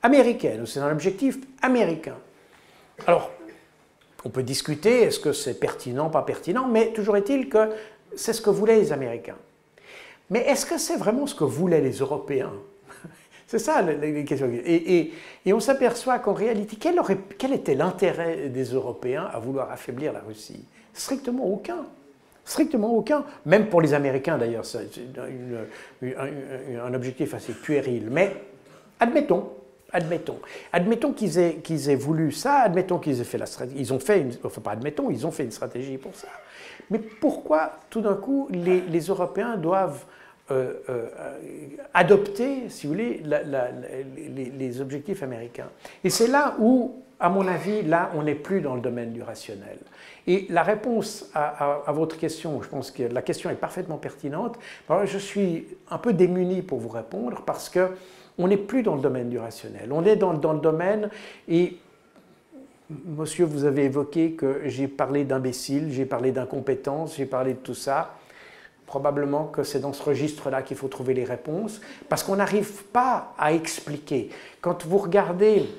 [0.03, 2.15] américaine, c'est un objectif américain.
[3.07, 3.31] Alors,
[4.25, 7.69] on peut discuter, est-ce que c'est pertinent, pas pertinent, mais toujours est-il que
[8.15, 9.37] c'est ce que voulaient les Américains.
[10.29, 12.53] Mais est-ce que c'est vraiment ce que voulaient les Européens
[13.47, 14.49] c'est ça les questions.
[14.65, 15.11] Et,
[15.47, 16.99] on s'aperçoit qu'en réalité, quel,
[17.37, 20.65] quel était l'intérêt des Européens à vouloir affaiblir la Russie?
[20.93, 21.85] Strictement aucun.
[22.45, 23.23] Strictement aucun.
[23.45, 24.89] Même pour les Américains d'ailleurs, c'est
[25.21, 28.07] un, objectif assez puéril.
[28.09, 28.35] Mais
[28.99, 29.49] admettons,
[29.91, 30.39] admettons,
[30.71, 33.79] admettons qu'ils aient, aient voulu ça, admettons qu'ils aient fait la stratégie.
[33.79, 36.27] Ils ont fait, une, enfin pas admettons, ils ont fait une stratégie pour ça.
[36.89, 40.05] Mais pourquoi tout d'un coup les, les Européens doivent
[40.51, 41.05] euh, euh,
[41.93, 43.21] adopter, si vous voulez,
[44.57, 45.69] les, objectifs américains?
[46.03, 49.21] Et c'est là où, à mon avis, là, on n'est plus dans le domaine du
[49.21, 49.77] rationnel.
[50.25, 54.57] Et la réponse à, votre question, je pense que la question est parfaitement pertinente.
[55.05, 57.89] je suis un peu démuni pour vous répondre parce que
[58.39, 59.91] on n'est plus dans le domaine du rationnel.
[59.91, 61.09] On est dans, dans le domaine
[61.47, 61.77] et
[63.05, 67.75] Monsieur, vous avez évoqué que j'ai parlé d'imbécile, j'ai parlé d'incompétence, j'ai parlé de tout
[67.75, 68.15] ça
[68.89, 73.35] probablement que c'est dans ce registre-là qu'il faut trouver les réponses, parce qu'on n'arrive pas
[73.37, 74.31] à expliquer.
[74.61, 75.69] Quand vous regardez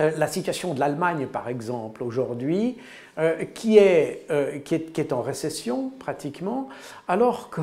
[0.00, 2.76] euh, la situation de l'Allemagne, par exemple, aujourd'hui,
[3.18, 6.68] euh, qui, euh, qui, est, qui, est, en récession pratiquement,
[7.06, 7.60] alors que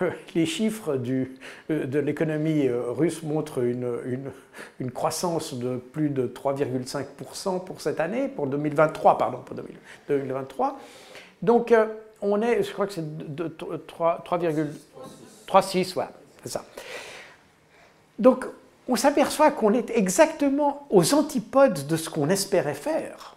[0.34, 1.36] les chiffres du,
[1.68, 4.30] de l'économie russe montrent une, une,
[4.80, 9.56] une, croissance de plus de 3,5% pour cette année, pour 2023, pardon, pour
[10.08, 10.78] 2023.
[11.42, 11.74] Donc,
[12.20, 16.64] on est, je crois que c'est 3,36, voilà, c'est ça.
[18.18, 18.44] Donc,
[18.88, 23.36] on s'aperçoit qu'on est exactement aux antipodes de ce qu'on espérait faire.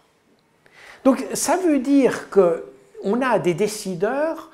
[1.04, 4.51] Donc, ça veut dire qu'on a des décideurs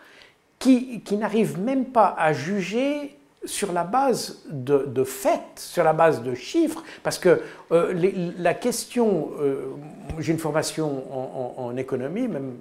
[0.60, 3.18] qui, qui n'arrivent même pas à juger
[3.48, 7.42] sur la base de, faits, sur la base de chiffres, parce que
[7.72, 9.68] euh, la question, euh,
[10.20, 11.04] j'ai une formation
[11.58, 12.56] en, économie, même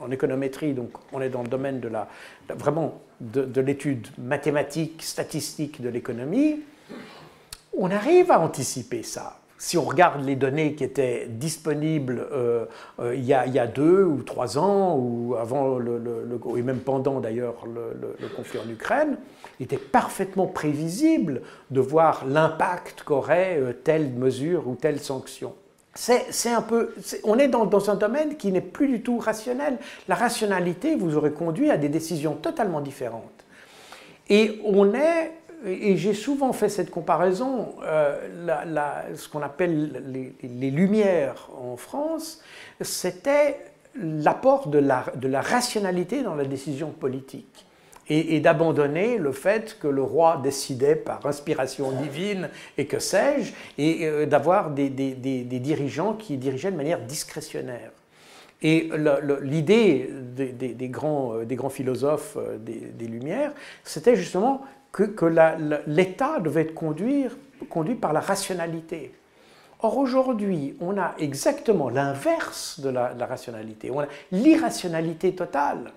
[0.00, 2.08] en économétrie, donc on est dans le domaine de la,
[2.50, 6.60] vraiment de, l'étude mathématique, statistique de l'économie,
[7.76, 12.66] on arrive à anticiper ça si on regarde les données qui étaient disponibles euh,
[13.12, 16.00] il, y a, deux ou trois ans, ou avant le,
[16.56, 19.18] et même pendant d'ailleurs le, conflit en Ukraine,
[19.58, 21.42] il était parfaitement prévisible
[21.72, 25.54] de voir l'impact qu'aurait euh, telle mesure ou telle sanction.
[25.94, 26.94] C'est un peu,
[27.24, 29.78] on est dans, dans un domaine qui n'est plus du tout rationnel.
[30.06, 33.44] La rationalité vous aurait conduit à des décisions totalement différentes.
[34.28, 35.32] Et on est,
[35.66, 38.16] et j'ai souvent fait cette comparaison, euh,
[39.14, 40.02] ce qu'on appelle
[40.42, 42.40] les, Lumières en France,
[42.80, 43.58] c'était
[43.96, 47.66] l'apport de la, rationalité dans la décision politique
[48.08, 54.06] et, d'abandonner le fait que le roi décidait par inspiration divine et que sais-je, et
[54.06, 57.90] euh, d'avoir des, dirigeants qui dirigeaient de manière discrétionnaire.
[58.62, 58.90] Et
[59.42, 65.26] l'idée des, grands, euh, des grands philosophes des, Lumières, c'était justement que,
[65.86, 67.26] l'État devait être conduit,
[68.00, 69.12] par la rationalité.
[69.80, 75.92] Or aujourd'hui, on a exactement l'inverse de la rationalité, on a l'irrationalité totale.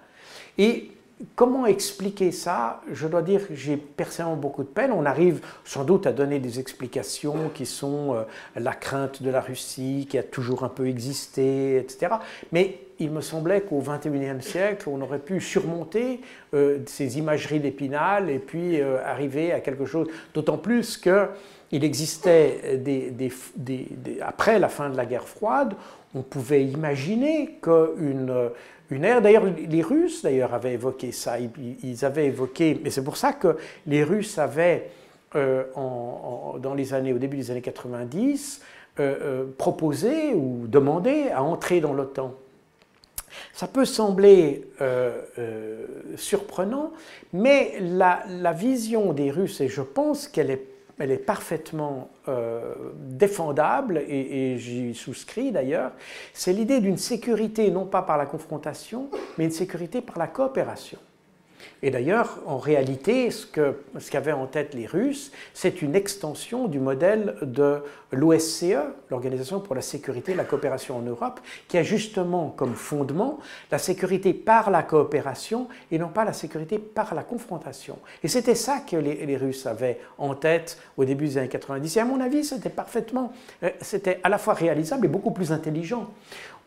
[0.58, 0.92] Et
[1.36, 2.82] Comment expliquer ça?
[2.92, 4.92] Je dois dire que j'ai personnellement beaucoup de peine.
[4.92, 8.24] On arrive sans doute à donner des explications qui sont euh,
[8.56, 12.16] la crainte de la Russie, qui a toujours un peu existé, etc.
[12.52, 16.22] Mais il me semblait qu'au XXIe siècle, on aurait pu surmonter
[16.54, 22.78] euh, ces imageries d'épinal et puis euh, arriver à quelque chose, d'autant plus qu'il existait
[22.78, 23.32] des,
[24.22, 25.74] après la fin de la guerre froide,
[26.14, 28.52] on pouvait imaginer qu'une
[28.92, 29.22] une ère.
[29.22, 31.38] D'ailleurs, les Russes d'ailleurs avaient évoqué ça.
[31.40, 34.92] Ils, avaient évoqué, mais c'est pour ça que les Russes avaient,
[35.36, 38.62] euh, dans les années, au début des années 90,
[39.00, 42.34] euh, euh, proposé ou demandé à entrer dans l'OTAN.
[43.54, 44.68] Ça peut sembler
[46.16, 46.92] surprenant,
[47.34, 54.04] mais la, vision des Russes, et je pense qu'elle est elle est parfaitement euh, défendable,
[54.08, 55.92] et, j'y souscris d'ailleurs,
[56.34, 61.00] c'est l'idée d'une sécurité non pas par la confrontation, mais une sécurité par la coopération.
[61.84, 63.46] Et d'ailleurs, en réalité, ce
[64.10, 68.76] qu'avaient en tête les Russes, c'est une extension du modèle de l'OSCE,
[69.10, 73.40] l'Organisation pour la sécurité et la coopération en Europe, qui a justement comme fondement
[73.72, 77.98] la sécurité par la coopération et non pas la sécurité par la confrontation.
[78.24, 81.98] Et c'était ça que les, les, Russes avaient en tête au début des années 90.
[81.98, 83.32] Et à mon avis, c'était parfaitement,
[83.64, 86.12] euh, c'était à la fois réalisable et beaucoup plus intelligent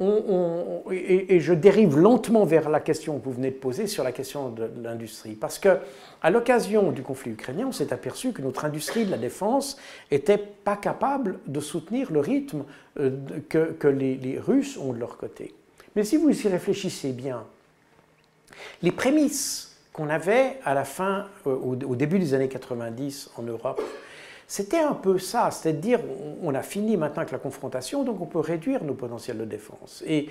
[0.01, 4.49] et, je dérive lentement vers la question que vous venez de poser sur la question
[4.51, 5.35] de, l'industrie.
[5.35, 5.79] Parce que,
[6.23, 9.77] à l'occasion du conflit ukrainien, on s'est aperçu que notre industrie de la défense
[10.11, 12.65] n'était pas capable de soutenir le rythme
[12.99, 13.11] euh,
[13.49, 15.55] que, les, Russes ont de leur côté.
[15.95, 17.45] Mais si vous y réfléchissez bien,
[18.83, 23.81] les prémices qu'on avait à la fin, euh, au début des années 90 en Europe,
[24.57, 25.99] c'était un peu ça, c'est-à-dire
[26.41, 30.05] on a fini maintenant avec la confrontation, donc on peut réduire nos potentiels de défense.
[30.07, 30.29] Et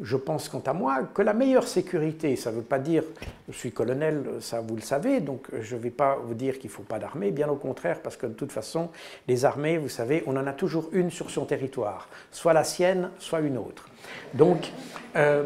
[0.00, 3.04] je pense quant à moi que la meilleure sécurité, ça ne veut pas dire,
[3.50, 6.70] je suis colonel, ça vous le savez, donc je ne vais pas vous dire qu'il
[6.70, 8.88] ne faut pas d'armée, bien au contraire, parce que de toute façon,
[9.28, 13.10] les armées, vous savez, on en a toujours une sur son territoire, soit la sienne,
[13.18, 13.90] soit une autre.
[14.32, 14.72] Donc,
[15.16, 15.44] euh,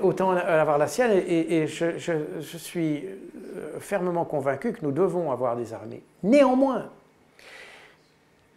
[0.00, 5.74] autant avoir la sienne, et, je, suis euh, fermement convaincu que nous devons avoir des
[5.74, 6.02] armées.
[6.22, 6.88] Néanmoins,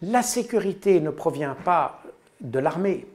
[0.02, 2.02] la sécurité ne provient pas
[2.40, 3.06] de l'armée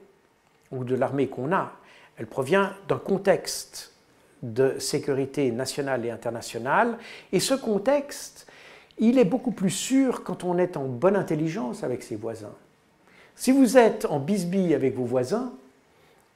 [0.70, 1.72] ou de l'armée qu'on a,
[2.18, 3.92] elle provient d'un contexte
[4.42, 6.98] de sécurité nationale et internationale,
[7.32, 8.46] et ce contexte,
[8.98, 12.54] il est beaucoup plus sûr quand on est en bonne intelligence avec ses voisins.
[13.36, 15.52] Si vous êtes en bisbille avec vos voisins,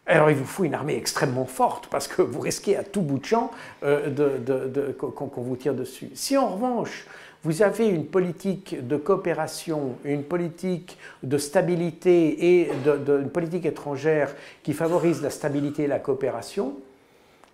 [0.06, 3.18] alors il vous faut une armée extrêmement forte parce que vous risquez à tout bout
[3.18, 3.50] de champ
[3.82, 6.10] euh, qu'on vous tire dessus.
[6.14, 7.06] Si en revanche
[7.46, 14.72] vous avez une politique de coopération, une politique de stabilité et une politique étrangère qui
[14.72, 16.74] favorise la stabilité et la coopération,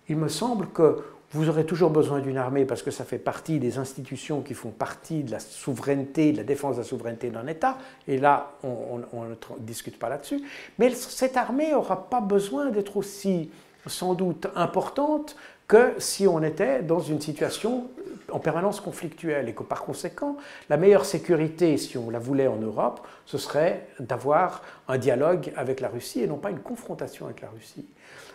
[0.09, 3.59] il me semble que vous aurez toujours besoin d'une armée parce que ça fait partie
[3.59, 7.45] des institutions qui font partie de la souveraineté, de la défense de la souveraineté d'un
[7.45, 7.77] État.
[8.07, 10.41] Et là, on, ne discute pas là-dessus.
[10.79, 13.51] Mais cette armée n'aura pas besoin d'être aussi,
[13.85, 15.35] sans doute, importante
[15.67, 17.89] que si on était dans une situation
[18.31, 20.37] en permanence conflictuelle et que par conséquent,
[20.69, 25.79] la meilleure sécurité, si on la voulait en Europe, ce serait d'avoir un dialogue avec
[25.79, 27.85] la Russie et non pas une confrontation avec la Russie.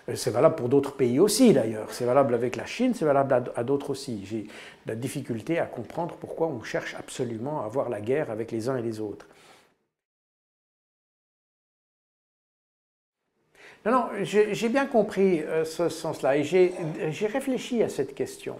[0.08, 1.92] Euh, c'est valable pour d'autres pays aussi d'ailleurs.
[1.92, 4.24] C'est valable avec la Chine, c'est valable à d'autres aussi.
[4.24, 4.46] J'ai
[4.86, 8.76] la difficulté à comprendre pourquoi on cherche absolument à avoir la guerre avec les uns
[8.76, 9.26] et les autres.
[13.84, 18.58] Non, non, j'ai bien compris euh, ce sens-là et j'ai réfléchi à cette question.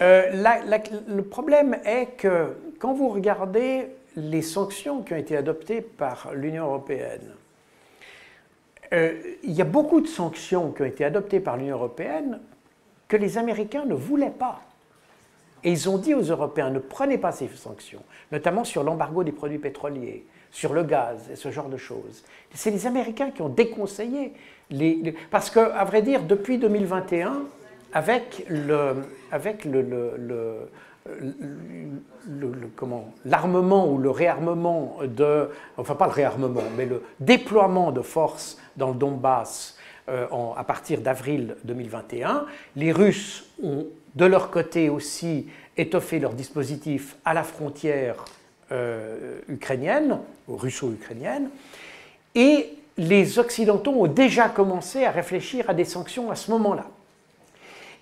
[0.00, 0.54] Euh,
[1.08, 6.66] le problème est que quand vous regardez les sanctions qui ont été adoptées par l'Union
[6.66, 7.34] européenne,
[8.92, 12.40] euh, il y a beaucoup de sanctions qui ont été adoptées par l'Union européenne
[13.06, 14.60] que les Américains ne voulaient pas.
[15.62, 19.32] Et ils ont dit aux Européens, ne prenez pas ces sanctions, notamment sur l'embargo des
[19.32, 22.24] produits pétroliers, sur le gaz et ce genre de choses.
[22.54, 24.32] C'est les Américains qui ont déconseillé.
[25.30, 27.42] Parce qu'à vrai dire, depuis 2021,
[27.92, 28.46] avec
[33.24, 38.88] l'armement ou le réarmement de, enfin pas le réarmement, mais le déploiement de forces dans
[38.88, 39.76] le Donbass
[40.08, 40.26] euh,
[40.56, 47.34] à partir d'avril 2021, les Russes ont de leur côté aussi étoffé leur dispositif à
[47.34, 48.24] la frontière
[48.72, 51.50] euh, ukrainienne, russo-ukrainienne,
[52.34, 56.86] et les Occidentaux ont déjà commencé à réfléchir à des sanctions à ce moment-là.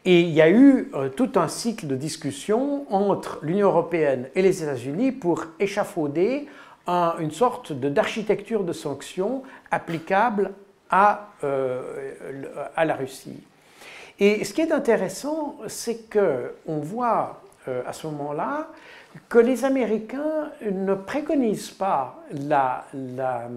[0.04, 4.42] Et il y a eu euh, tout un cycle de discussions entre l'Union européenne et
[4.42, 6.46] les États-Unis pour échafauder
[7.18, 10.52] une sorte d'architecture de, sanctions applicable
[10.88, 11.82] à, euh,
[12.74, 13.42] à, la Russie.
[14.18, 18.68] Et ce qui est intéressant, c'est qu'on voit euh, à ce moment-là
[19.28, 23.48] que les Américains ne préconisent pas la, la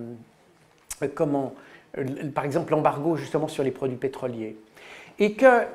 [1.16, 1.54] comment,
[2.36, 4.58] par exemple l'embargo justement sur les produits pétroliers
[5.20, 5.66] et que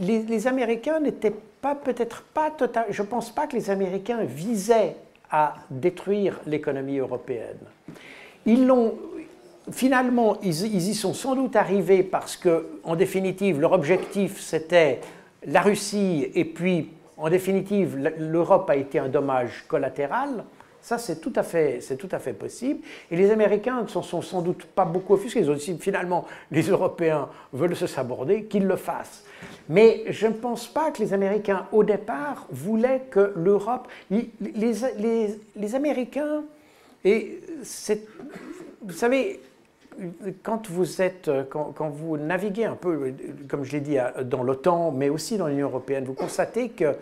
[0.00, 4.96] les, Américains n'étaient pas, peut-être pas total, je ne pense pas que les Américains visaient
[5.30, 7.58] à détruire l'économie européenne.
[8.44, 8.94] Ils l'ont,
[9.70, 15.00] finalement, ils, y sont sans doute arrivés parce que, en définitive, leur objectif c'était
[15.44, 20.44] la Russie et puis, en définitive, l'Europe a été un dommage collatéral.
[20.86, 22.78] Ça, c'est tout, à fait, tout à fait possible.
[23.10, 25.40] Et les Américains ne s'en sont sans doute pas beaucoup offusqués.
[25.40, 29.24] Ils ont finalement, les Européens veulent se saborder, qu'ils le fassent.
[29.68, 33.88] Mais je ne pense pas que les Américains, au départ, voulaient que l'Europe...
[34.12, 36.44] Les, Américains,
[37.04, 37.40] et
[38.80, 39.40] vous savez,
[40.44, 43.12] quand vous êtes, quand, vous naviguez un peu,
[43.48, 46.94] comme je l'ai dit, dans l'OTAN, mais aussi dans l'Union européenne, vous constatez que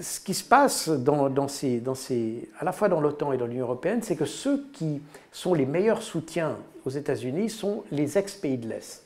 [0.00, 4.24] ce qui se passe à la fois dans l'OTAN et dans l'Union européenne, c'est que
[4.24, 9.02] ceux qui sont les meilleurs soutiens aux États-Unis sont les ex-pays de l'Est.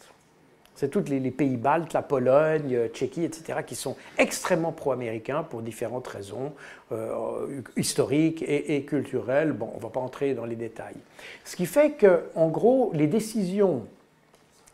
[0.77, 6.07] C'est tous les, pays baltes, la Pologne, Tchéquie, etc., qui sont extrêmement pro-américains pour différentes
[6.07, 6.53] raisons
[6.93, 9.53] euh, historiques et, culturelles.
[9.53, 10.97] Bon, on ne va pas entrer dans les détails.
[11.47, 13.87] Ce qui fait que, en gros, les décisions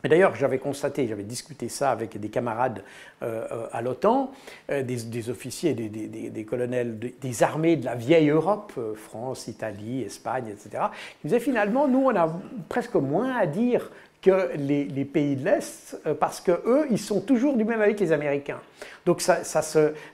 [0.03, 2.83] et d'ailleurs, j'avais constaté, j'avais discuté ça avec des camarades
[3.21, 4.31] euh, euh, à l'OTAN,
[4.69, 10.85] des, officiers, des, colonels des armées de la vieille Europe, France, Italie, Espagne, etc.,
[11.21, 12.29] qui disaient finalement, nous, on a
[12.69, 13.89] presque moins à dire
[14.23, 18.11] que les, pays de l'Est, euh, parce qu'eux, ils sont toujours du même que les
[18.13, 18.61] Américains.
[19.05, 19.21] Donc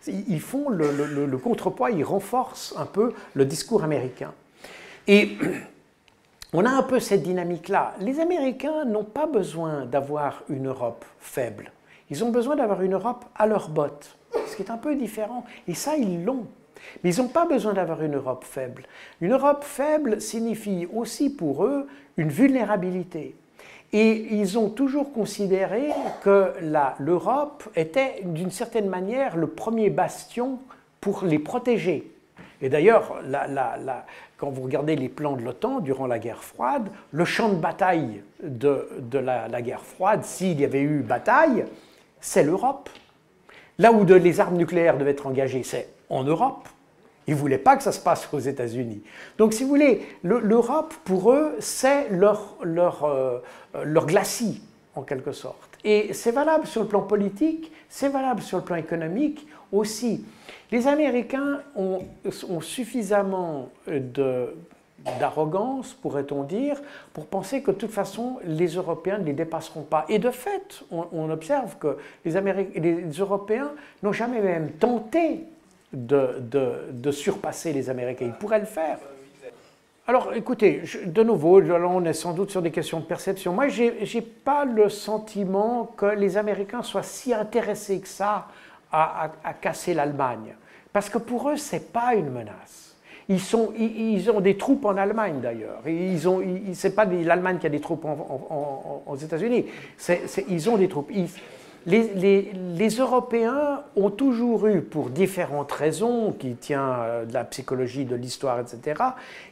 [0.08, 4.34] ils font le, contrepoids, ils renforcent un peu le discours américain.
[5.08, 5.38] Et
[6.54, 7.94] on a un peu cette dynamique-là.
[8.00, 11.72] Les Américains n'ont pas besoin d'avoir une Europe faible.
[12.10, 15.46] Ils ont besoin d'avoir une Europe à leur botte, ce qui est un peu différent.
[15.68, 16.48] Et ça, ils l'ont.
[17.04, 18.84] Mais ils n'ont pas besoin d'avoir une Europe faible.
[19.22, 21.88] Une Europe faible signifie aussi pour eux
[22.18, 23.36] une vulnérabilité.
[23.92, 25.90] Et ils ont toujours considéré
[26.24, 26.54] que
[27.00, 30.60] l'Europe était d'une certaine manière le premier bastion
[31.02, 32.12] pour les protéger.
[32.62, 33.16] Et d'ailleurs,
[34.40, 38.24] quand vous regardez les plans de l'OTAN durant la guerre froide, le champ de bataille
[38.42, 41.66] de, la, guerre froide, s'il y avait eu bataille,
[42.22, 42.90] c'est l'Europe.
[43.78, 46.70] Là où les armes nucléaires devaient être engagées, c'est en Europe.
[47.28, 49.04] Ils ne voulaient pas que ça se passe aux États-Unis.
[49.38, 53.40] Donc, si vous voulez, l'Europe, pour eux, c'est leur, euh,
[53.84, 54.64] leur glacis,
[55.00, 55.78] en quelque sorte.
[55.84, 60.26] Et c'est valable sur le plan politique, c'est valable sur le plan économique aussi.
[60.72, 62.00] Les Américains ont,
[62.62, 63.70] suffisamment
[65.20, 66.80] d'arrogance, pourrait-on dire,
[67.14, 70.06] pour penser que de toute façon, les Européens ne les dépasseront pas.
[70.10, 72.32] Et de fait, on, observe que les,
[72.76, 73.72] les Européens
[74.04, 75.46] n'ont jamais même tenté
[75.94, 78.26] de, surpasser les Américains.
[78.26, 79.00] Ils pourraient le faire.
[80.10, 83.54] Alors écoutez, de nouveau, on est sans doute sur des questions de perception.
[83.54, 88.48] Moi, je n'ai pas le sentiment que les Américains soient si intéressés que ça
[88.92, 89.30] à,
[89.62, 90.56] casser l'Allemagne.
[90.92, 92.98] Parce que pour eux, ce n'est pas une menace.
[93.28, 95.88] Ils, sont, ils, ont des troupes en Allemagne d'ailleurs.
[95.88, 96.42] Ils ont,
[96.74, 98.04] c'est pas l'Allemagne qui a des troupes
[99.06, 99.68] aux États-Unis.
[100.50, 101.12] ils ont des troupes
[101.86, 108.16] les, Européens ont toujours eu, pour différentes raisons, qui tient euh, de la psychologie, de
[108.16, 109.02] l'histoire, etc.,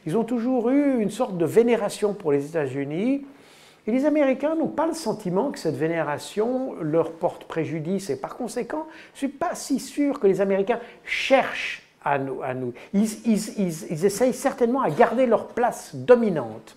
[0.06, 3.26] ils ont toujours eu une sorte de vénération pour les États-Unis.
[3.86, 8.10] Et les Américains n'ont pas le sentiment que cette vénération leur porte préjudice.
[8.10, 12.40] Et par conséquent, je ne suis pas si sûr que les Américains cherchent à nous.
[12.54, 12.74] Nous.
[12.92, 16.76] Ils, ils essayent certainement à garder leur place dominante.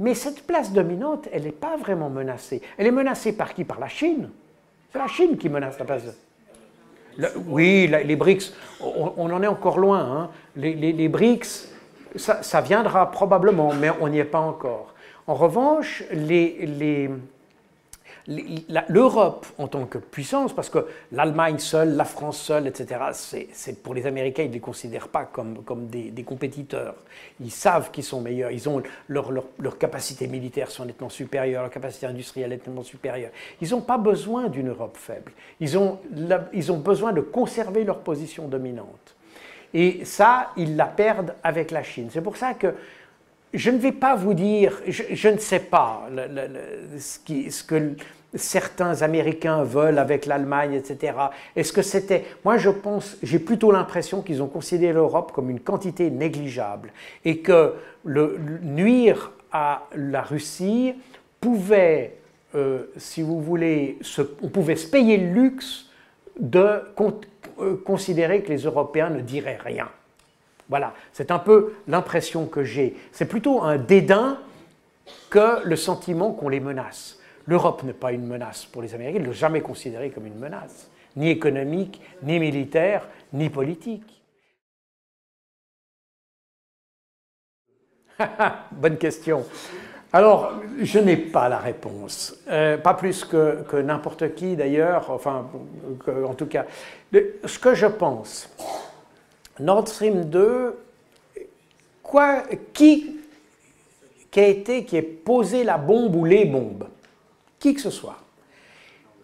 [0.00, 2.62] Mais cette place dominante, elle n'est pas vraiment menacée.
[2.76, 3.64] Elle est menacée par qui?
[3.64, 4.30] Par la Chine.
[4.98, 6.02] La Chine qui menace la place.
[7.46, 10.00] oui, les BRICS, on, en est encore loin.
[10.00, 10.30] Hein.
[10.56, 11.68] Les, BRICS,
[12.16, 14.94] ça, viendra probablement, mais on n'y est pas encore.
[15.28, 17.08] En revanche, les,
[18.88, 23.00] l'Europe en tant que puissance, parce que l'Allemagne seule, la France seule, etc.,
[23.52, 26.94] c'est pour les Américains, ils ne les considèrent pas comme, des, compétiteurs.
[27.40, 32.06] Ils savent qu'ils sont meilleurs, ils ont leur, capacités militaires sont nettement supérieures, leur capacité
[32.06, 33.30] industrielle est nettement supérieure.
[33.62, 35.32] Ils n'ont pas besoin d'une Europe faible.
[35.60, 35.98] Ils ont,
[36.76, 39.16] besoin de conserver leur position dominante.
[39.72, 42.08] Et ça, ils la perdent avec la Chine.
[42.10, 42.74] C'est pour ça que
[43.54, 46.08] je ne vais pas vous dire, je, ne sais pas
[46.98, 47.94] ce que
[48.34, 51.14] certains Américains veulent avec l'Allemagne, etc.
[51.56, 52.24] Est-ce que c'était...
[52.44, 56.92] Moi, je pense, j'ai plutôt l'impression qu'ils ont considéré l'Europe comme une quantité négligeable
[57.24, 57.74] et que
[58.04, 60.94] le, nuire à la Russie
[61.40, 62.18] pouvait,
[62.54, 63.98] euh, si vous voulez,
[64.42, 65.86] on pouvait se payer le luxe
[66.38, 66.82] de
[67.60, 69.88] euh, considérer que les Européens ne diraient rien.
[70.68, 72.94] Voilà, c'est un peu l'impression que j'ai.
[73.12, 74.38] C'est plutôt un dédain
[75.30, 77.17] que le sentiment qu'on les menace.
[77.48, 80.38] L'Europe n'est pas une menace pour les Américains, ils ne l'ont jamais considérée comme une
[80.38, 84.22] menace, ni économique, ni militaire, ni politique.
[88.72, 89.46] Bonne question.
[90.12, 95.50] Alors, je n'ai pas la réponse, euh, pas plus que, n'importe qui d'ailleurs, enfin,
[96.06, 96.66] en tout cas.
[97.12, 98.54] ce que je pense,
[99.58, 100.78] Nord Stream 2,
[102.02, 102.42] quoi,
[102.74, 103.16] qui,
[104.30, 106.88] qui a été, qui a posé la bombe ou les bombes?
[107.58, 108.18] Qui que ce soit.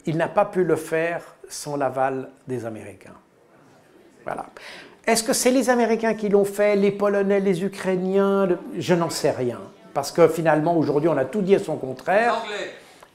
[0.06, 3.14] Il n'a pas pu le faire sans l'aval des Américains.
[4.24, 4.46] Voilà.
[5.06, 9.30] Est-ce que c'est les Américains qui l'ont fait, les Polonais, les Ukrainiens Je n'en sais
[9.30, 9.60] rien.
[9.92, 12.42] parce que finalement, aujourd'hui, on a tout dit à son contraire.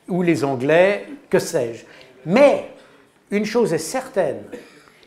[0.07, 1.85] Ou les Anglais, que sais-je.
[2.25, 2.69] Mais
[3.31, 4.43] une chose est certaine,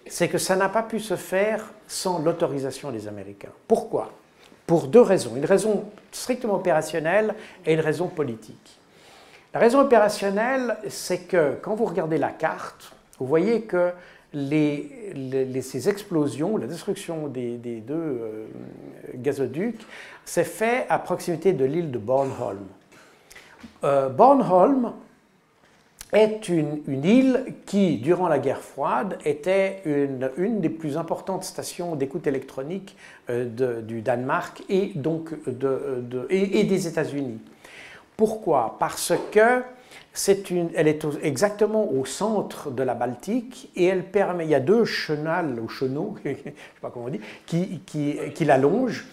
[0.07, 3.53] c'est que ça n'a pas pu se faire sans l'autorisation des Américains.
[3.67, 4.13] Pourquoi?
[4.67, 5.35] Pour deux raisons.
[5.35, 7.35] Une raison strictement opérationnelle
[7.67, 8.79] et une raison politique.
[9.55, 13.91] La raison opérationnelle, c'est que quand vous regardez la carte, vous voyez que
[14.33, 18.47] ces explosions, la destruction des, deux euh,
[19.17, 19.87] gazoducs,
[20.25, 22.65] s'est fait à proximité de l'île de Bornholm.
[23.85, 24.95] Euh, Bornholm
[26.15, 32.27] est une, île qui, durant la guerre froide, était une, des plus importantes stations d'écoute
[32.27, 32.97] électronique
[33.29, 34.95] euh, du Danemark et
[36.31, 37.39] et des États-Unis.
[38.23, 38.77] Pourquoi?
[38.79, 39.65] Parce que
[40.51, 44.61] une, elle est exactement au centre de la Baltique et elle permet, il y a
[44.61, 49.05] deux chenals ou chenaux, je sais pas comment on dit, qui, qui, qui l'allongent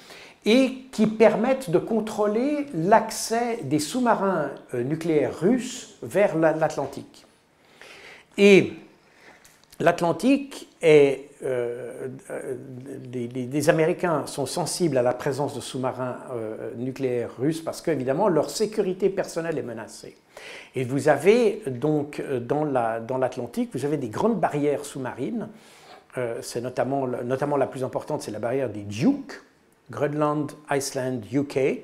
[0.45, 7.25] et qui permettent de contrôler l'accès des sous-marins euh, nucléaires russes vers l'Atlantique.
[8.37, 8.73] Et
[9.79, 12.55] l'Atlantique est euh, euh,
[13.13, 18.49] les, Américains sont sensibles à la présence de sous-marins euh, nucléaires russes parce qu'évidemment leur
[18.49, 20.17] sécurité personnelle est menacée.
[20.75, 25.49] Et vous avez donc dans l'Atlantique, vous avez des grandes barrières sous-marines.
[26.41, 29.41] c'est notamment, la plus importante, c'est la barrière des Duke,
[29.91, 31.81] Groenland, Iceland, UK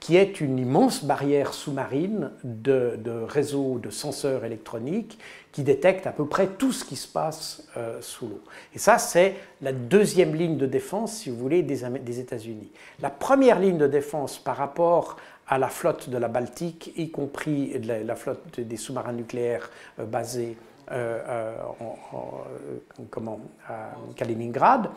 [0.00, 5.18] qui est une immense barrière sous-marine de, réseaux de senseurs électroniques
[5.52, 8.40] qui détecte à peu près tout ce qui se passe euh, sous l'eau.
[8.74, 12.70] Et ça, c'est la deuxième ligne de défense, si vous voulez, des, des États-Unis.
[13.00, 15.16] La première ligne de défense par rapport
[15.48, 20.56] à la flotte de la Baltique, y compris la, flotte des sous-marins nucléaires euh, basés
[20.92, 21.56] euh,
[23.10, 24.90] comment, à Kaliningrad,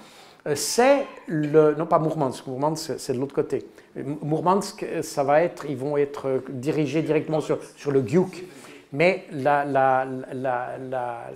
[0.55, 1.75] c'est le.
[1.75, 3.67] Non, pas Mourmansk, Mourmansk, c'est de l'autre côté.
[3.95, 5.65] Mourmansk, ça va être.
[5.69, 8.43] Ils vont être dirigés directement sur, sur le Gyuk.
[8.91, 11.27] Mais la, la, la,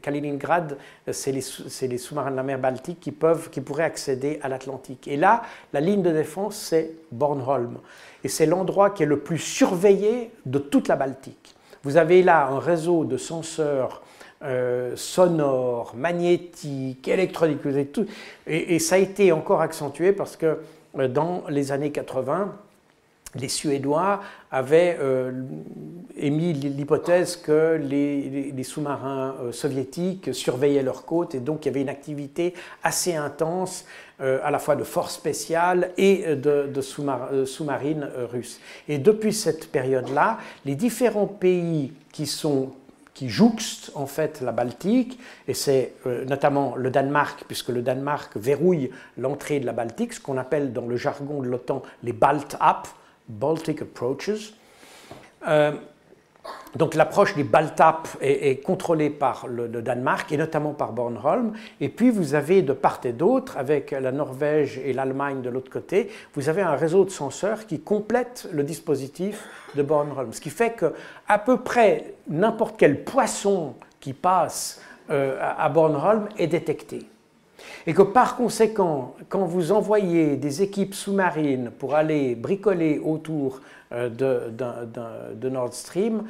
[0.00, 0.78] Kaliningrad,
[1.10, 1.44] c'est les,
[1.88, 5.08] les sous-marins de la mer Baltique qui, peuvent, qui pourraient accéder à l'Atlantique.
[5.08, 5.42] Et là,
[5.74, 7.78] la ligne de défense, c'est Bornholm.
[8.24, 11.54] Et c'est l'endroit qui est le plus surveillé de toute la Baltique.
[11.82, 14.02] Vous avez là un réseau de senseurs
[14.44, 18.06] euh, sonores, magnétiques, électroniques, tout.
[18.48, 20.58] Et, ça a été encore accentué parce que
[20.98, 22.52] euh, dans les années 80,
[23.36, 24.20] les Suédois
[24.50, 25.30] avaient euh,
[26.16, 31.88] émis l'hypothèse que les, sous-marins soviétiques surveillaient leurs côtes et donc il y avait une
[31.88, 32.52] activité
[32.82, 33.86] assez intense
[34.22, 38.60] à la fois de forces spéciales et de, de sous-marines russes.
[38.88, 42.72] Et depuis cette période-là, les différents pays qui sont
[43.28, 45.18] jouxte en fait la Baltique,
[45.48, 50.20] et c'est euh, notamment le Danemark, puisque le Danemark verrouille l'entrée de la Baltique, ce
[50.20, 52.88] qu'on appelle dans le jargon de l'OTAN les BALT-AP,
[53.28, 54.54] Baltic Approaches.
[55.48, 55.72] Euh,
[56.74, 61.52] donc l'approche des Baltap est, contrôlée par le, Danemark et notamment par Bornholm.
[61.80, 65.70] Et puis vous avez de part et d'autre, avec la Norvège et l'Allemagne de l'autre
[65.70, 70.32] côté, vous avez un réseau de senseurs qui complète le dispositif de Bornholm.
[70.32, 70.94] Ce qui fait que
[71.28, 74.80] à peu près n'importe quel poisson qui passe
[75.10, 77.06] euh, à Bornholm est détecté.
[77.86, 83.60] Et que par conséquent, quand vous envoyez des équipes sous-marines pour aller bricoler autour
[83.92, 86.24] euh, de, Nord Stream,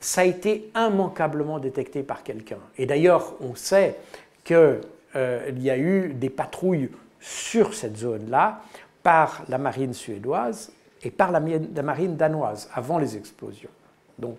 [0.00, 2.58] ça a été immanquablement détecté par quelqu'un.
[2.78, 3.96] Et d'ailleurs, on sait
[4.44, 4.80] qu'il
[5.16, 8.62] euh, y a eu des patrouilles sur cette zone-là
[9.02, 10.72] par la marine suédoise
[11.02, 13.70] et par la, marine danoise avant les explosions.
[14.18, 14.38] Donc,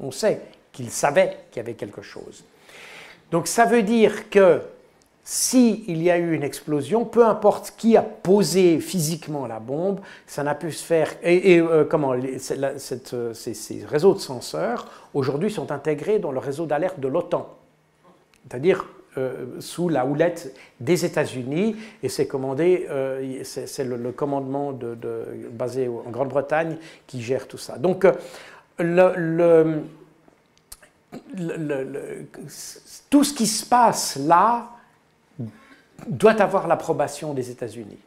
[0.00, 0.40] on sait
[0.72, 2.44] qu'ils savaient qu'il y avait quelque chose.
[3.30, 4.62] Donc, ça veut dire que
[5.30, 10.42] s'il y a eu une explosion, peu importe qui a posé physiquement la bombe, ça
[10.42, 11.10] n'a pu se faire.
[11.22, 12.38] Et, euh, comment euh,
[13.34, 17.46] ces, réseaux de senseurs aujourd'hui sont intégrés dans le réseau d'alerte de l'OTAN,
[18.48, 18.86] c'est-à-dire
[19.18, 22.88] euh, sous la houlette des États-Unis, et c'est commandé,
[23.44, 24.96] c'est le, commandement de,
[25.52, 27.76] basé en Grande-Bretagne qui gère tout ça.
[27.76, 28.06] Donc
[33.10, 34.70] tout ce qui se passe là
[36.06, 37.98] doit avoir l'approbation des États-Unis.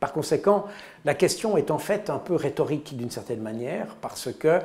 [0.00, 0.66] Par conséquent,
[1.04, 4.60] la question est en fait un peu rhétorique d'une certaine manière, parce que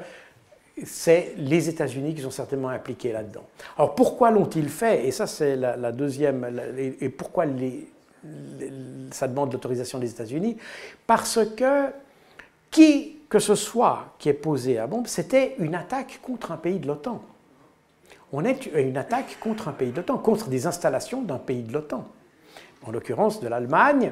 [0.84, 3.43] c'est les États-Unis qui sont certainement impliqués là-dedans.
[3.77, 5.07] Alors pourquoi l'ont-ils fait?
[5.07, 6.61] Et ça, c'est la, deuxième.
[6.77, 7.45] et pourquoi
[9.11, 10.57] ça demande l'autorisation des États-Unis?
[11.05, 11.89] Parce que
[12.71, 16.77] qui que ce soit qui est posé à bombe, c'était une attaque contre un pays
[16.77, 17.19] de l'OTAN.
[18.31, 21.73] On est une attaque contre un pays de l'OTAN, contre des installations d'un pays de
[21.73, 22.07] l'OTAN.
[22.86, 24.11] En l'occurrence de l'Allemagne.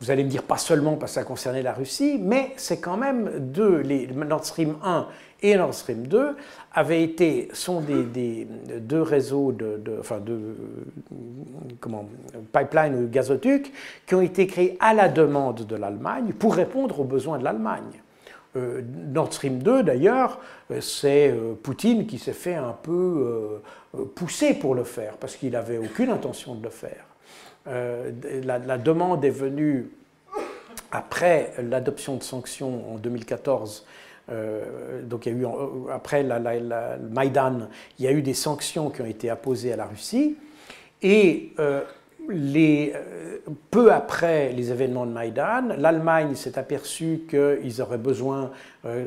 [0.00, 2.96] Vous allez me dire pas seulement parce que ça concernait la Russie, mais c'est quand
[2.96, 5.06] même deux, Nord Stream 1
[5.42, 6.36] et Nord Stream 2
[6.72, 8.46] avaient été, sont des,
[8.80, 10.56] deux réseaux de, enfin de
[11.80, 12.08] comment,
[12.52, 13.72] pipeline ou gazoducs
[14.06, 18.00] qui ont été créés à la demande de l'Allemagne pour répondre aux besoins de l'Allemagne.
[18.56, 20.40] Euh, Nord Stream 2, d'ailleurs,
[20.70, 23.60] euh, c'est euh, Poutine qui s'est fait un peu
[24.14, 27.04] pousser pour le faire, parce qu'il n'avait aucune intention de le faire.
[27.66, 29.90] La, demande est venue
[30.90, 33.86] après l'adoption de sanctions en 2014
[35.02, 35.46] donc il y a eu,
[35.92, 39.76] après la, la, Maïdan, il y a eu des sanctions qui ont été apposées à
[39.76, 40.36] la Russie.
[41.02, 41.82] Et euh,
[43.70, 48.50] peu après les événements de Maïdan, l'Allemagne s'est aperçue qu'ils auraient besoin,
[48.84, 49.06] euh,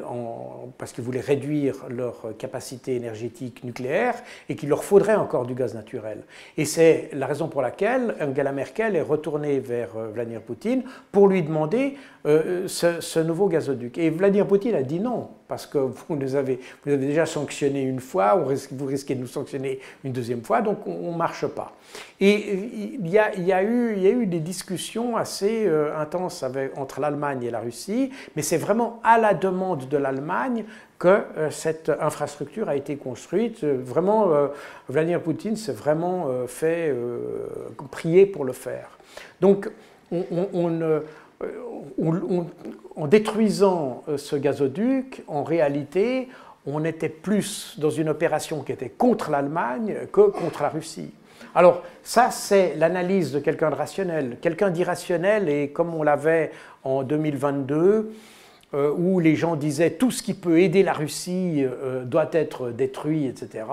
[0.78, 4.16] parce qu'ils voulaient réduire leur capacité énergétique nucléaire,
[4.50, 6.24] et qu'il leur faudrait encore du gaz naturel.
[6.58, 11.28] Et c'est la raison pour laquelle Angela Merkel est retournée vers euh, Vladimir Poutine pour
[11.28, 11.96] lui demander
[12.26, 13.98] ce, ce, nouveau gazoduc.
[13.98, 18.36] Et Vladimir Poutine a dit non, parce que vous nous avez, déjà sanctionné une fois,
[18.72, 21.76] vous risquez de nous sanctionner une deuxième fois, donc on ne marche pas.
[22.20, 26.44] Et il y, a, eu, des discussions assez euh, intenses
[26.76, 30.66] entre l'Allemagne et la Russie, mais c'est vraiment à la demande de l'Allemagne
[31.00, 33.64] que euh, cette infrastructure a été construite.
[33.64, 34.48] Vraiment, euh,
[34.90, 36.94] Vladimir Poutine s'est vraiment fait
[37.92, 38.98] prier pour le faire.
[39.42, 39.70] Donc,
[40.12, 41.02] on,
[42.96, 46.30] en détruisant ce gazoduc, en réalité,
[46.66, 51.12] on était plus dans une opération qui était contre l'Allemagne que contre la Russie.
[51.56, 54.38] Alors, ça, c'est l'analyse de quelqu'un de rationnel.
[54.42, 56.52] Quelqu'un d'irrationnel, et comme on l'avait
[56.84, 58.04] en 2022, euh,
[58.74, 63.28] où les gens disaient tout ce qui peut aider la Russie euh, doit être détruit,
[63.28, 63.66] etc.,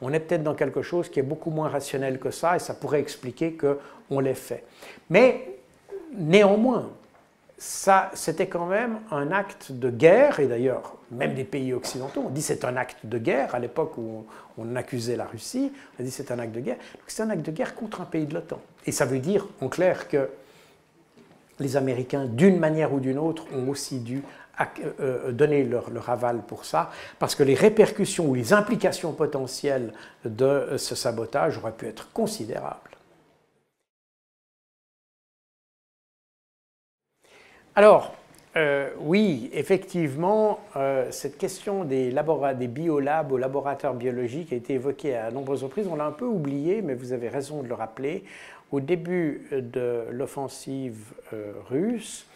[0.00, 2.74] on est peut-être dans quelque chose qui est beaucoup moins rationnel que ça, et ça
[2.74, 4.64] pourrait expliquer qu'on l'ait fait.
[5.10, 5.58] Mais
[6.16, 6.90] néanmoins,
[7.58, 12.30] ça, c'était quand même un acte de guerre, et d'ailleurs, même des pays occidentaux ont
[12.30, 14.26] dit c'est un acte de guerre, à l'époque où
[14.58, 16.76] on, accusait la Russie, on dit c'est un acte de guerre.
[17.06, 18.60] C'est un acte de guerre contre un pays de l'OTAN.
[18.86, 20.28] Et ça veut dire, en clair, que
[21.58, 24.45] les Américains, d'une manière ou d'une autre, ont aussi dû euh, euh,
[25.30, 29.92] donner leur, leur, aval pour ça, parce que les répercussions ou les implications potentielles
[30.24, 32.96] de ce sabotage auraient pu être considérables.
[37.78, 38.14] Alors,
[38.56, 45.14] euh, oui, effectivement, euh, cette question des, des biolabs aux laboratoires biologiques a été évoquée
[45.14, 45.86] à nombreuses reprises.
[45.86, 48.24] On l'a un peu oublié, mais vous avez raison de le rappeler.
[48.72, 52.26] Au début de l'offensive euh, russe,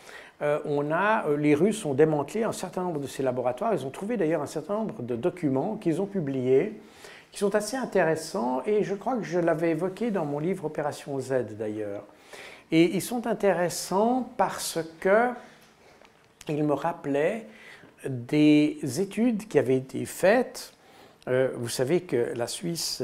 [0.41, 3.75] on a, les Russes ont démantelé un certain nombre de ces laboratoires.
[3.75, 6.81] Ils ont trouvé d'ailleurs un certain nombre de documents qu'ils ont publiés,
[7.33, 11.19] qui sont assez intéressants, et je crois que je l'avais évoqué dans mon livre Opération
[11.21, 12.05] Z d'ailleurs.
[12.73, 15.31] Et ils sont intéressants parce que
[16.49, 17.47] ils me rappelaient
[18.09, 20.73] des études qui avaient été faites.
[21.29, 23.03] Euh, vous savez que la Suisse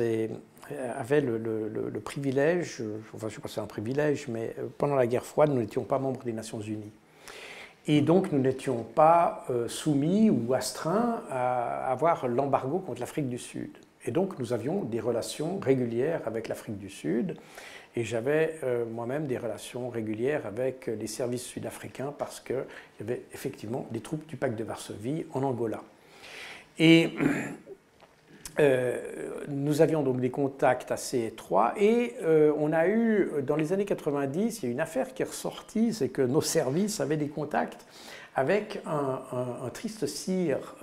[0.97, 2.83] avait le, privilège,
[3.15, 5.61] enfin je ne sais pas c'est un privilège, mais euh, pendant la guerre froide, nous
[5.61, 6.93] n'étions pas membres des Nations Unies.
[7.89, 13.39] Et donc nous n'étions pas euh, soumis ou astreints à avoir l'embargo contre l'Afrique du
[13.39, 13.71] Sud.
[14.05, 17.37] Et donc nous avions des relations régulières avec l'Afrique du Sud.
[17.95, 22.65] Et j'avais euh, moi-même des relations régulières avec les services sud-africains parce qu'il
[23.01, 25.83] y avait effectivement des troupes du pacte de Varsovie en Angola.
[26.79, 27.11] Et
[28.59, 28.99] euh,
[29.49, 33.85] nous avions donc des contacts assez étroits et euh, on a eu, dans les années
[33.85, 37.29] 90, il y a une affaire qui est ressortie, c'est que nos services avaient des
[37.29, 37.87] contacts
[38.35, 39.21] avec un,
[39.73, 40.77] triste cire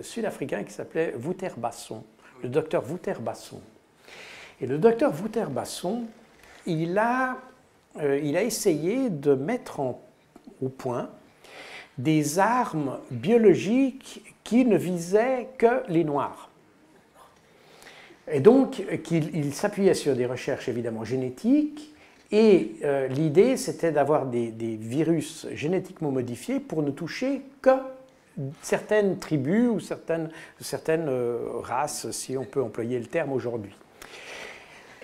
[0.00, 2.02] sud-africain qui s'appelait Wouter Basson,
[2.42, 3.60] le docteur Wouter Basson.
[4.62, 6.04] Et le docteur Wouter Basson
[6.66, 7.38] il a,
[7.98, 11.08] euh, il a essayé de mettre au point
[11.96, 16.45] des armes biologiques qui ne visaient que les Noirs.
[18.30, 21.94] Et donc, il, s'appuyait sur des recherches évidemment génétiques,
[22.32, 24.50] et euh, l'idée c'était d'avoir des,
[24.80, 27.70] virus génétiquement modifiés pour ne toucher que
[28.62, 30.28] certaines tribus ou certaines,
[31.08, 33.74] euh, races, si on peut employer le terme aujourd'hui.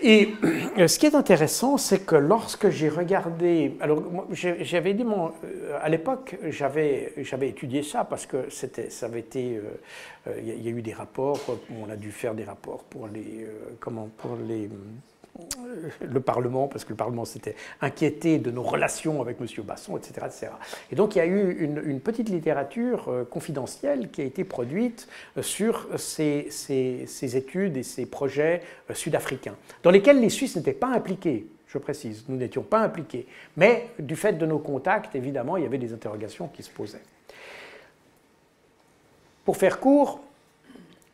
[0.02, 0.34] Et
[0.78, 5.78] euh, ce qui est intéressant, c'est que lorsque j'ai regardé, alors j'avais dit, mon, euh,
[5.80, 9.60] à l'époque, j'avais, j'avais étudié ça parce que c'était, ça avait été,
[10.26, 11.38] euh, il y, a eu des rapports,
[11.80, 13.46] on a dû faire des rapports pour les,
[13.78, 14.68] comment, pour les
[16.00, 19.46] le Parlement, parce que le Parlement s'était inquiété de nos relations avec M.
[19.64, 20.48] Basson, etc., etc.
[20.90, 25.08] Et donc il y a eu une, petite littérature euh, confidentielle qui a été produite
[25.38, 26.48] euh, sur ces,
[27.36, 28.60] études et ces projets
[28.90, 31.46] euh, sud-africains, dans lesquels les Suisses n'étaient pas impliqués.
[31.66, 32.24] je précise.
[32.28, 33.26] Nous n'étions pas impliqués.
[33.56, 37.02] Mais du fait de nos contacts, évidemment, il y avait des interrogations qui se posaient.
[39.44, 40.20] Pour faire court,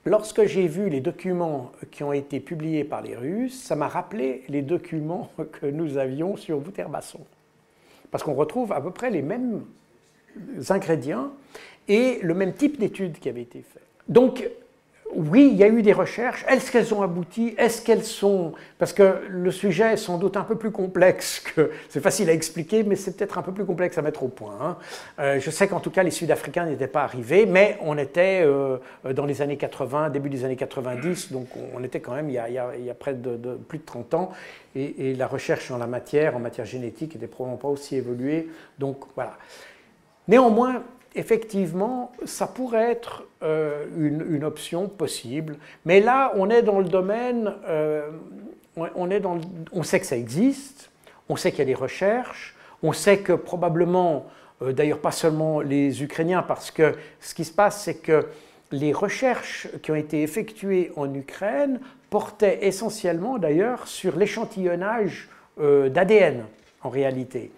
[0.09, 4.43] lorsque j'ai vu les documents qui ont été publiés par les Russes, ça m'a rappelé
[4.49, 5.31] les documents
[5.61, 7.21] que nous avions sur Wouterbasson.
[8.11, 9.65] Parce qu'on retrouve à peu près les mêmes
[10.71, 11.31] ingrédients
[11.89, 13.81] et le même type d'études qui avait été fait.
[15.15, 16.45] Oui, il y a eu des recherches.
[16.49, 17.55] Est-ce qu'elles ont abouti?
[17.57, 18.53] Est-ce qu'elles sont...
[18.79, 21.71] Parce que le sujet est sans doute un peu plus complexe que...
[21.89, 24.57] C'est facile à expliquer, mais c'est peut-être un peu plus complexe à mettre au point.
[24.61, 24.77] Hein.
[25.19, 28.77] Euh, je sais qu'en tout cas, les Sud-Africains n'étaient pas arrivés, mais on était euh,
[29.15, 32.39] dans les années 80, début des années 90, donc on était quand même il y
[32.39, 33.37] a, près de,
[33.67, 34.33] plus de 30 ans,
[34.77, 38.49] et, la recherche en la matière, en matière génétique, n'était probablement pas aussi évoluée.
[38.79, 39.37] Donc voilà.
[40.29, 40.83] Néanmoins,
[41.15, 45.57] effectivement, ça pourrait être euh, une, option possible.
[45.85, 48.09] Mais là, on est dans le domaine, euh,
[48.77, 49.39] on, est dans
[49.73, 50.91] on sait que ça existe,
[51.29, 54.27] on sait qu'il y a des recherches, on sait que probablement,
[54.63, 58.27] euh, d'ailleurs pas seulement les Ukrainiens, parce que ce qui se passe, c'est que
[58.71, 61.81] les recherches qui ont été effectuées en Ukraine
[62.11, 65.29] portaient essentiellement d'ailleurs sur l'échantillonnage
[65.59, 66.45] d'ADN
[66.83, 67.51] en réalité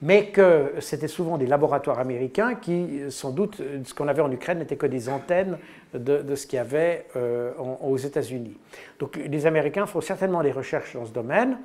[0.00, 4.58] mais que c'était souvent des laboratoires américains qui, sans doute, ce qu'on avait en Ukraine
[4.58, 5.58] n'était que des antennes
[5.92, 8.56] de, ce qu'il y avait euh, aux États-Unis.
[8.98, 11.58] Donc les Américains font certainement des recherches dans ce domaine.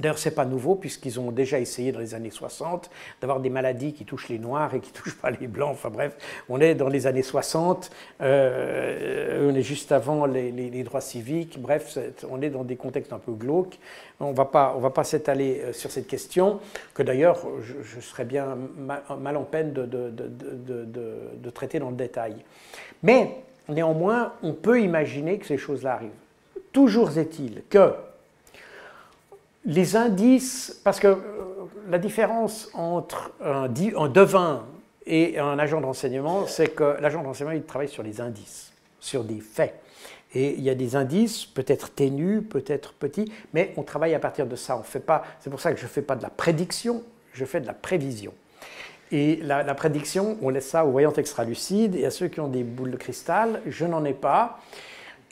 [0.00, 2.90] D'ailleurs, ce n'est pas nouveau, puisqu'ils ont déjà essayé dans les années 60
[3.20, 5.72] d'avoir des maladies qui touchent les Noirs et qui ne touchent pas les Blancs.
[5.72, 6.16] Enfin bref,
[6.48, 7.90] on est dans les années 60,
[8.22, 11.60] euh, on est juste avant les, droits civiques.
[11.60, 11.98] Bref,
[12.30, 13.78] on est dans des contextes un peu glauques.
[14.20, 14.44] On ne va
[14.90, 16.60] pas s'étaler euh, sur cette question,
[16.94, 22.36] que d'ailleurs, je, serais bien mal, en peine de, de traiter dans le détail.
[23.02, 23.36] Mais
[23.68, 26.10] néanmoins, on peut imaginer que ces choses-là arrivent.
[26.72, 27.92] Toujours est-il que
[29.64, 31.18] les indices, parce que euh,
[31.88, 34.64] la différence entre un, devin
[35.06, 39.40] et un agent d'enseignement, c'est que l'agent d'enseignement, il travaille sur les indices, sur des
[39.40, 39.74] faits.
[40.32, 44.46] Et il y a des indices, peut-être ténus, peut-être petits, mais on travaille à partir
[44.46, 44.76] de ça.
[44.76, 45.24] On fait pas.
[45.40, 47.02] C'est pour ça que je ne fais pas de la prédiction,
[47.32, 48.32] je fais de la prévision.
[49.10, 52.46] Et la, la prédiction, on laisse ça aux voyantes extralucides et à ceux qui ont
[52.46, 53.60] des boules de cristal.
[53.66, 54.60] Je n'en ai pas.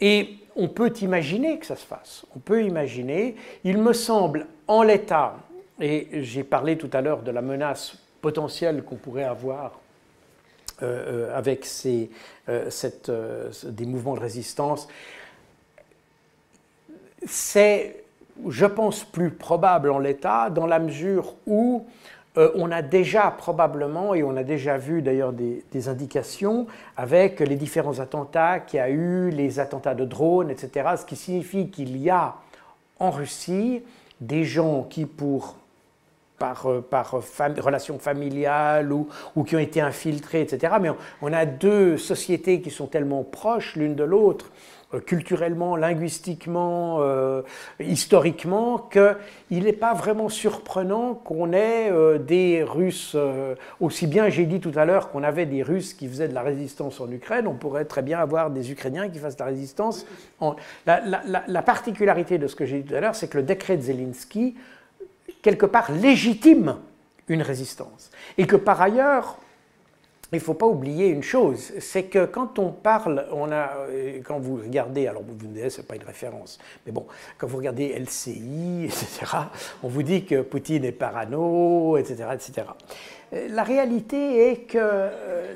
[0.01, 2.27] Et on peut imaginer que ça se fasse.
[2.37, 3.37] On peut imaginer.
[3.63, 5.37] Il me semble, en l'état,
[5.81, 9.79] et j'ai parlé tout à l'heure de la menace potentielle qu'on pourrait avoir
[10.83, 12.11] euh, euh, avec ces,
[12.49, 12.71] euh,
[13.65, 14.89] des mouvements de résistance,
[17.25, 18.05] c'est,
[18.49, 21.87] je pense, plus probable en l'état dans la mesure où
[22.39, 26.67] euh, on a déjà probablement, et on a déjà vu d'ailleurs des, indications
[26.97, 31.17] avec les différents attentats qu'il y a eu, les attentats de drones, etc., ce qui
[31.17, 32.37] signifie qu'il y a
[33.01, 33.83] en Russie
[34.21, 35.57] des gens qui, pour
[36.39, 40.75] par, euh, par relation familiale ou, ou, qui ont été infiltrés, etc.
[40.81, 44.51] Mais on a deux sociétés qui sont tellement proches l'une de l'autre
[45.05, 47.43] culturellement, linguistiquement, euh,
[47.79, 53.17] historiquement, qu'il n'est pas vraiment surprenant qu'on ait euh, des Russes,
[53.81, 56.43] aussi bien j'ai dit tout à l'heure qu'on avait des Russes qui faisaient de la
[56.43, 60.07] résistance en Ukraine, on pourrait très bien avoir des Ukrainiens qui fassent de la résistance.
[60.87, 61.03] La,
[61.47, 63.83] la, particularité de ce que j'ai dit tout à l'heure, c'est que le décret de
[63.83, 64.57] Zelensky,
[65.43, 66.77] quelque part, légitime
[67.29, 68.11] une résistance.
[68.39, 69.39] Et que par ailleurs,
[70.33, 74.57] il ne faut pas oublier une chose, c'est que quand on parle, euh, quand vous
[74.57, 77.07] regardez, alors vous me direz, ce pas une référence, mais bon,
[77.39, 79.27] quand vous regardez LCI, etc.,
[79.83, 82.69] on vous dit que Poutine est parano, etc., etc.
[83.33, 85.55] Euh, la réalité est que euh,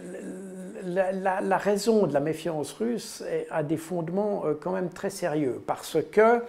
[0.84, 6.40] la, raison de la méfiance russe a des fondements quand même très sérieux, parce que,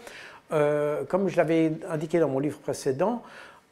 [1.08, 3.22] comme je l'avais indiqué dans mon livre précédent,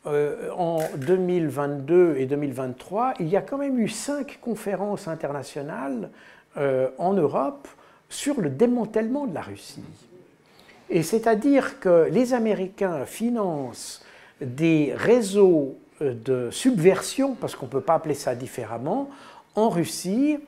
[0.08, 6.10] euh, en 2022 et 2023, il y a quand même eu cinq conférences internationales
[6.58, 7.68] euh, en Europe
[8.10, 9.84] sur le démantèlement de la Russie.
[10.90, 14.04] Et c'est-à-dire que les Américains financent
[14.42, 19.08] des réseaux euh, de subversion, parce qu'on ne peut pas appeler ça différemment,
[19.54, 20.40] en Russie.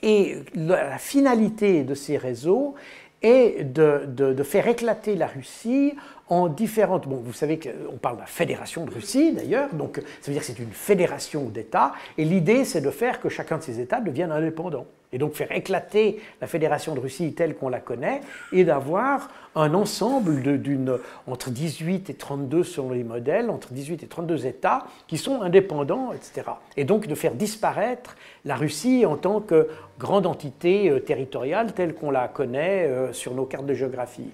[0.00, 2.76] Et la finalité de ces réseaux
[3.20, 5.94] est de, de faire éclater la Russie
[6.34, 7.06] en différentes.
[7.06, 10.40] Bon, vous savez qu'on parle de la Fédération de Russie d'ailleurs, donc ça veut dire
[10.40, 14.00] que c'est une fédération d'États, et l'idée c'est de faire que chacun de ces États
[14.00, 18.20] devienne indépendant, et donc faire éclater la Fédération de Russie telle qu'on la connaît,
[18.52, 24.06] et d'avoir un ensemble d'une entre 18 et 32 selon les modèles, entre 18 et
[24.08, 26.50] 32 États qui sont indépendants, etc.
[26.76, 29.68] Et donc de faire disparaître la Russie en tant que
[30.00, 34.30] grande entité euh, territoriale telle qu'on la connaît euh, sur nos cartes de géographie.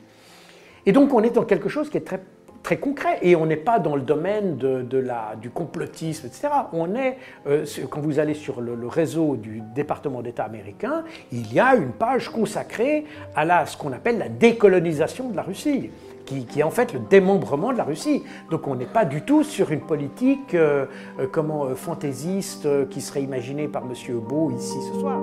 [0.87, 2.20] Et donc on est dans quelque chose qui est très,
[2.62, 3.18] très concret.
[3.22, 6.49] Et on n'est pas dans le domaine de, la, du complotisme, etc.
[6.72, 7.16] On est,
[7.47, 11.93] euh, quand vous allez sur le, réseau du département d'État américain, il y a une
[11.93, 13.05] page consacrée
[13.37, 15.91] à ce qu'on appelle la décolonisation de la Russie.
[16.26, 18.22] Qui, qui, est en fait le démembrement de la Russie.
[18.53, 20.87] Donc on n'est pas du tout sur une politique euh,
[21.18, 24.20] euh, comment, fantaisiste qui serait imaginée par M.
[24.20, 25.18] Beau ici ce soir.